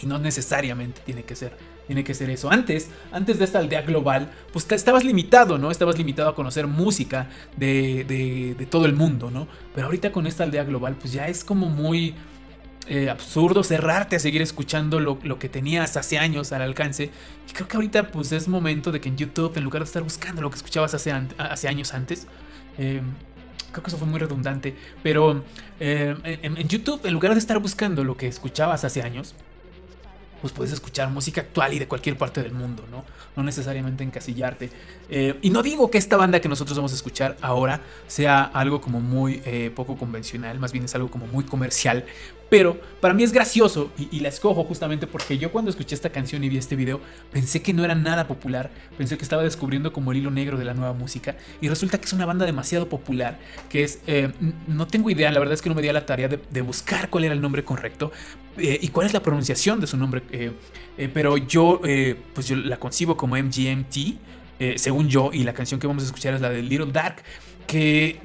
Y 0.00 0.06
no 0.06 0.18
necesariamente 0.18 1.00
tiene 1.04 1.24
que 1.24 1.34
ser, 1.34 1.56
tiene 1.86 2.04
que 2.04 2.14
ser 2.14 2.30
eso. 2.30 2.50
Antes, 2.50 2.90
antes 3.12 3.38
de 3.38 3.44
esta 3.44 3.58
aldea 3.58 3.82
global, 3.82 4.30
pues 4.52 4.70
estabas 4.72 5.04
limitado, 5.04 5.58
¿no? 5.58 5.70
Estabas 5.70 5.98
limitado 5.98 6.28
a 6.28 6.34
conocer 6.34 6.66
música 6.66 7.28
de, 7.56 8.04
de- 8.04 8.54
de 8.58 8.66
todo 8.66 8.86
el 8.86 8.94
mundo, 8.94 9.30
¿no? 9.30 9.46
Pero 9.74 9.86
ahorita 9.86 10.12
con 10.12 10.26
esta 10.26 10.44
aldea 10.44 10.64
global, 10.64 10.96
pues 11.00 11.12
ya 11.12 11.28
es 11.28 11.44
como 11.44 11.68
muy 11.68 12.14
eh, 12.86 13.08
absurdo 13.08 13.62
cerrarte 13.62 14.16
a 14.16 14.18
seguir 14.18 14.42
escuchando 14.42 15.00
lo, 15.00 15.18
lo 15.22 15.38
que 15.38 15.48
tenías 15.48 15.96
hace 15.96 16.18
años 16.18 16.52
al 16.52 16.62
alcance. 16.62 17.10
Y 17.48 17.52
creo 17.52 17.66
que 17.68 17.76
ahorita, 17.76 18.10
pues 18.10 18.32
es 18.32 18.48
momento 18.48 18.92
de 18.92 19.00
que 19.00 19.08
en 19.08 19.16
YouTube, 19.16 19.56
en 19.56 19.64
lugar 19.64 19.82
de 19.82 19.86
estar 19.86 20.02
buscando 20.02 20.42
lo 20.42 20.50
que 20.50 20.56
escuchabas 20.56 20.94
hace, 20.94 21.12
hace 21.38 21.68
años 21.68 21.94
antes, 21.94 22.26
eh, 22.78 23.00
creo 23.72 23.82
que 23.82 23.88
eso 23.90 23.98
fue 23.98 24.06
muy 24.06 24.20
redundante, 24.20 24.76
pero 25.02 25.42
eh, 25.80 26.14
en 26.42 26.68
YouTube, 26.68 27.00
en 27.04 27.12
lugar 27.12 27.32
de 27.32 27.38
estar 27.38 27.58
buscando 27.58 28.04
lo 28.04 28.16
que 28.16 28.28
escuchabas 28.28 28.84
hace 28.84 29.02
años, 29.02 29.34
pues 30.44 30.52
puedes 30.52 30.74
escuchar 30.74 31.08
música 31.08 31.40
actual 31.40 31.72
y 31.72 31.78
de 31.78 31.88
cualquier 31.88 32.18
parte 32.18 32.42
del 32.42 32.52
mundo, 32.52 32.84
¿no? 32.90 33.02
No 33.34 33.42
necesariamente 33.42 34.04
encasillarte. 34.04 34.68
Eh, 35.08 35.38
y 35.40 35.48
no 35.48 35.62
digo 35.62 35.90
que 35.90 35.96
esta 35.96 36.18
banda 36.18 36.38
que 36.38 36.50
nosotros 36.50 36.76
vamos 36.76 36.92
a 36.92 36.96
escuchar 36.96 37.38
ahora 37.40 37.80
sea 38.08 38.42
algo 38.42 38.82
como 38.82 39.00
muy 39.00 39.40
eh, 39.46 39.72
poco 39.74 39.96
convencional, 39.96 40.58
más 40.58 40.70
bien 40.70 40.84
es 40.84 40.94
algo 40.94 41.10
como 41.10 41.26
muy 41.26 41.44
comercial, 41.44 42.04
pero 42.48 42.78
para 43.00 43.14
mí 43.14 43.22
es 43.22 43.32
gracioso 43.32 43.90
y, 43.98 44.20
la 44.20 44.28
escojo 44.28 44.64
justamente 44.64 45.06
porque 45.06 45.38
yo 45.38 45.50
cuando 45.52 45.70
escuché 45.70 45.94
esta 45.94 46.10
canción 46.10 46.44
y 46.44 46.48
vi 46.48 46.56
este 46.56 46.76
video 46.76 47.00
pensé 47.32 47.62
que 47.62 47.72
no 47.72 47.84
era 47.84 47.94
nada 47.94 48.26
popular, 48.26 48.70
pensé 48.96 49.16
que 49.16 49.22
estaba 49.22 49.42
descubriendo 49.42 49.92
como 49.92 50.12
el 50.12 50.18
hilo 50.18 50.30
negro 50.30 50.56
de 50.56 50.64
la 50.64 50.74
nueva 50.74 50.92
música. 50.92 51.36
Y 51.60 51.68
resulta 51.68 51.98
que 51.98 52.06
es 52.06 52.12
una 52.12 52.26
banda 52.26 52.46
demasiado 52.46 52.88
popular, 52.88 53.38
que 53.68 53.84
es, 53.84 54.00
eh, 54.06 54.32
no 54.66 54.86
tengo 54.86 55.10
idea, 55.10 55.30
la 55.32 55.38
verdad 55.38 55.54
es 55.54 55.62
que 55.62 55.68
no 55.68 55.74
me 55.74 55.82
di 55.82 55.88
a 55.88 55.92
la 55.92 56.06
tarea 56.06 56.28
de, 56.28 56.62
buscar 56.62 57.10
cuál 57.10 57.24
era 57.24 57.34
el 57.34 57.42
nombre 57.42 57.62
correcto 57.62 58.10
eh, 58.56 58.78
y 58.80 58.88
cuál 58.88 59.06
es 59.06 59.12
la 59.12 59.20
pronunciación 59.20 59.80
de 59.80 59.86
su 59.86 59.98
nombre, 59.98 60.22
eh, 60.30 60.52
pero 61.12 61.36
yo, 61.36 61.80
pues 62.34 62.48
yo 62.48 62.56
la 62.56 62.78
concibo 62.78 63.16
como 63.16 63.36
MGMT, 63.36 64.76
según 64.76 65.08
yo, 65.08 65.30
y 65.32 65.44
la 65.44 65.52
canción 65.52 65.78
que 65.78 65.86
vamos 65.86 66.04
a 66.04 66.06
escuchar 66.06 66.34
es 66.34 66.40
la 66.40 66.48
de 66.48 66.62
Little 66.62 66.92
Dark, 66.92 67.16
que 67.66 68.20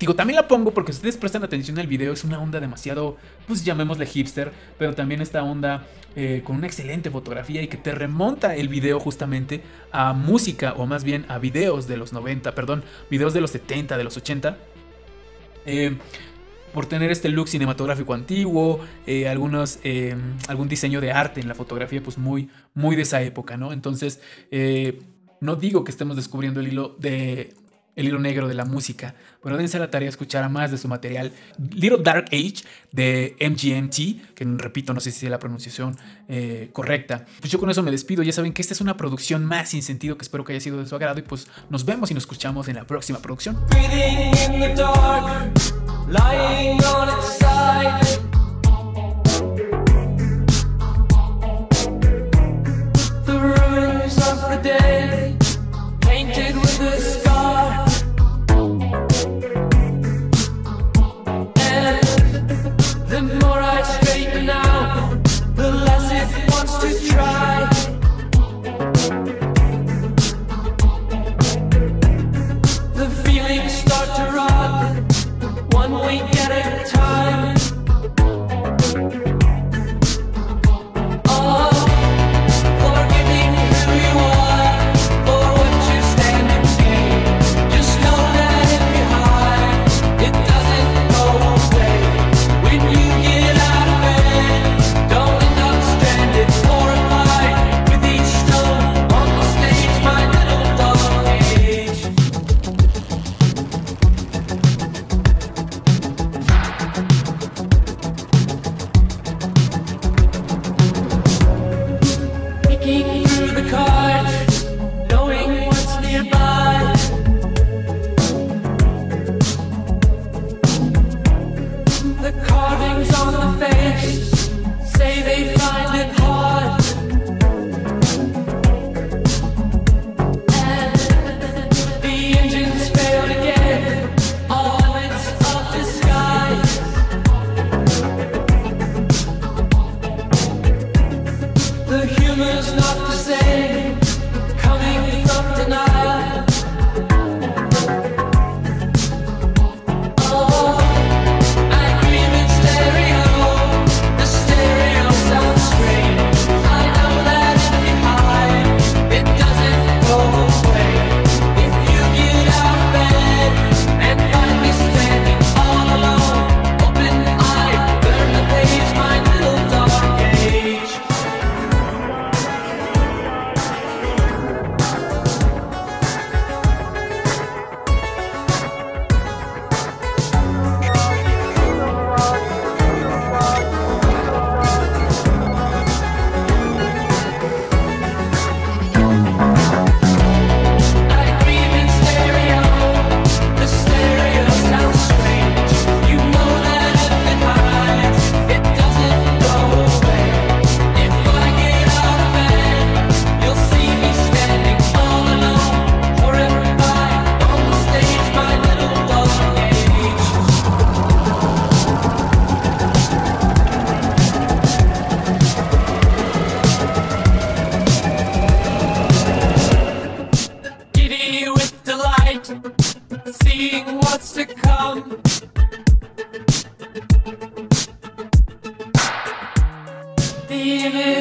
Digo, 0.00 0.14
también 0.14 0.36
la 0.36 0.48
pongo 0.48 0.72
porque 0.72 0.94
si 0.94 0.96
ustedes 0.96 1.18
prestan 1.18 1.44
atención 1.44 1.78
al 1.78 1.86
video, 1.86 2.14
es 2.14 2.24
una 2.24 2.40
onda 2.40 2.58
demasiado, 2.58 3.18
pues 3.46 3.66
llamémosle 3.66 4.06
hipster, 4.06 4.50
pero 4.78 4.94
también 4.94 5.20
esta 5.20 5.44
onda 5.44 5.86
eh, 6.16 6.40
con 6.42 6.56
una 6.56 6.66
excelente 6.66 7.10
fotografía 7.10 7.60
y 7.60 7.68
que 7.68 7.76
te 7.76 7.94
remonta 7.94 8.56
el 8.56 8.68
video 8.68 8.98
justamente 8.98 9.60
a 9.92 10.14
música, 10.14 10.72
o 10.78 10.86
más 10.86 11.04
bien 11.04 11.26
a 11.28 11.38
videos 11.38 11.86
de 11.86 11.98
los 11.98 12.14
90, 12.14 12.54
perdón, 12.54 12.82
videos 13.10 13.34
de 13.34 13.42
los 13.42 13.50
70, 13.50 13.98
de 13.98 14.04
los 14.04 14.16
80. 14.16 14.56
Eh, 15.66 15.94
por 16.72 16.86
tener 16.86 17.10
este 17.10 17.28
look 17.28 17.48
cinematográfico 17.48 18.14
antiguo, 18.14 18.80
eh, 19.06 19.28
algunos, 19.28 19.80
algún 20.48 20.68
diseño 20.68 21.02
de 21.02 21.12
arte 21.12 21.42
en 21.42 21.48
la 21.48 21.54
fotografía, 21.54 22.02
pues 22.02 22.16
muy, 22.16 22.48
muy 22.72 22.96
de 22.96 23.02
esa 23.02 23.20
época, 23.20 23.58
¿no? 23.58 23.74
Entonces, 23.74 24.20
no 25.40 25.56
digo 25.56 25.84
que 25.84 25.90
estemos 25.90 26.16
descubriendo 26.16 26.60
el 26.60 26.68
hilo 26.68 26.96
de 26.98 27.54
el 27.96 28.08
hilo 28.08 28.18
negro 28.18 28.48
de 28.48 28.54
la 28.54 28.64
música, 28.64 29.14
pero 29.42 29.56
dense 29.56 29.78
la 29.78 29.90
tarea 29.90 30.06
de 30.06 30.10
escuchar 30.10 30.48
más 30.50 30.70
de 30.70 30.78
su 30.78 30.88
material. 30.88 31.32
Little 31.72 32.02
Dark 32.02 32.26
Age 32.32 32.64
de 32.92 33.36
MGMT, 33.40 34.34
que 34.34 34.44
repito, 34.56 34.94
no 34.94 35.00
sé 35.00 35.10
si 35.10 35.26
es 35.26 35.30
la 35.30 35.38
pronunciación 35.38 35.96
eh, 36.28 36.70
correcta. 36.72 37.24
Pues 37.40 37.50
yo 37.50 37.58
con 37.58 37.70
eso 37.70 37.82
me 37.82 37.90
despido. 37.90 38.22
Ya 38.22 38.32
saben 38.32 38.52
que 38.52 38.62
esta 38.62 38.74
es 38.74 38.80
una 38.80 38.96
producción 38.96 39.44
más 39.44 39.70
sin 39.70 39.82
sentido 39.82 40.16
que 40.16 40.22
espero 40.22 40.44
que 40.44 40.52
haya 40.52 40.60
sido 40.60 40.78
de 40.78 40.86
su 40.86 40.94
agrado 40.94 41.18
y 41.18 41.22
pues 41.22 41.48
nos 41.68 41.84
vemos 41.84 42.10
y 42.10 42.14
nos 42.14 42.22
escuchamos 42.22 42.68
en 42.68 42.76
la 42.76 42.84
próxima 42.84 43.20
producción. 43.20 43.56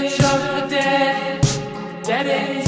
church 0.10 0.22
of 0.22 0.41
the 0.41 0.76
dead, 0.76 1.41
dead 2.03 2.26
in 2.26 2.59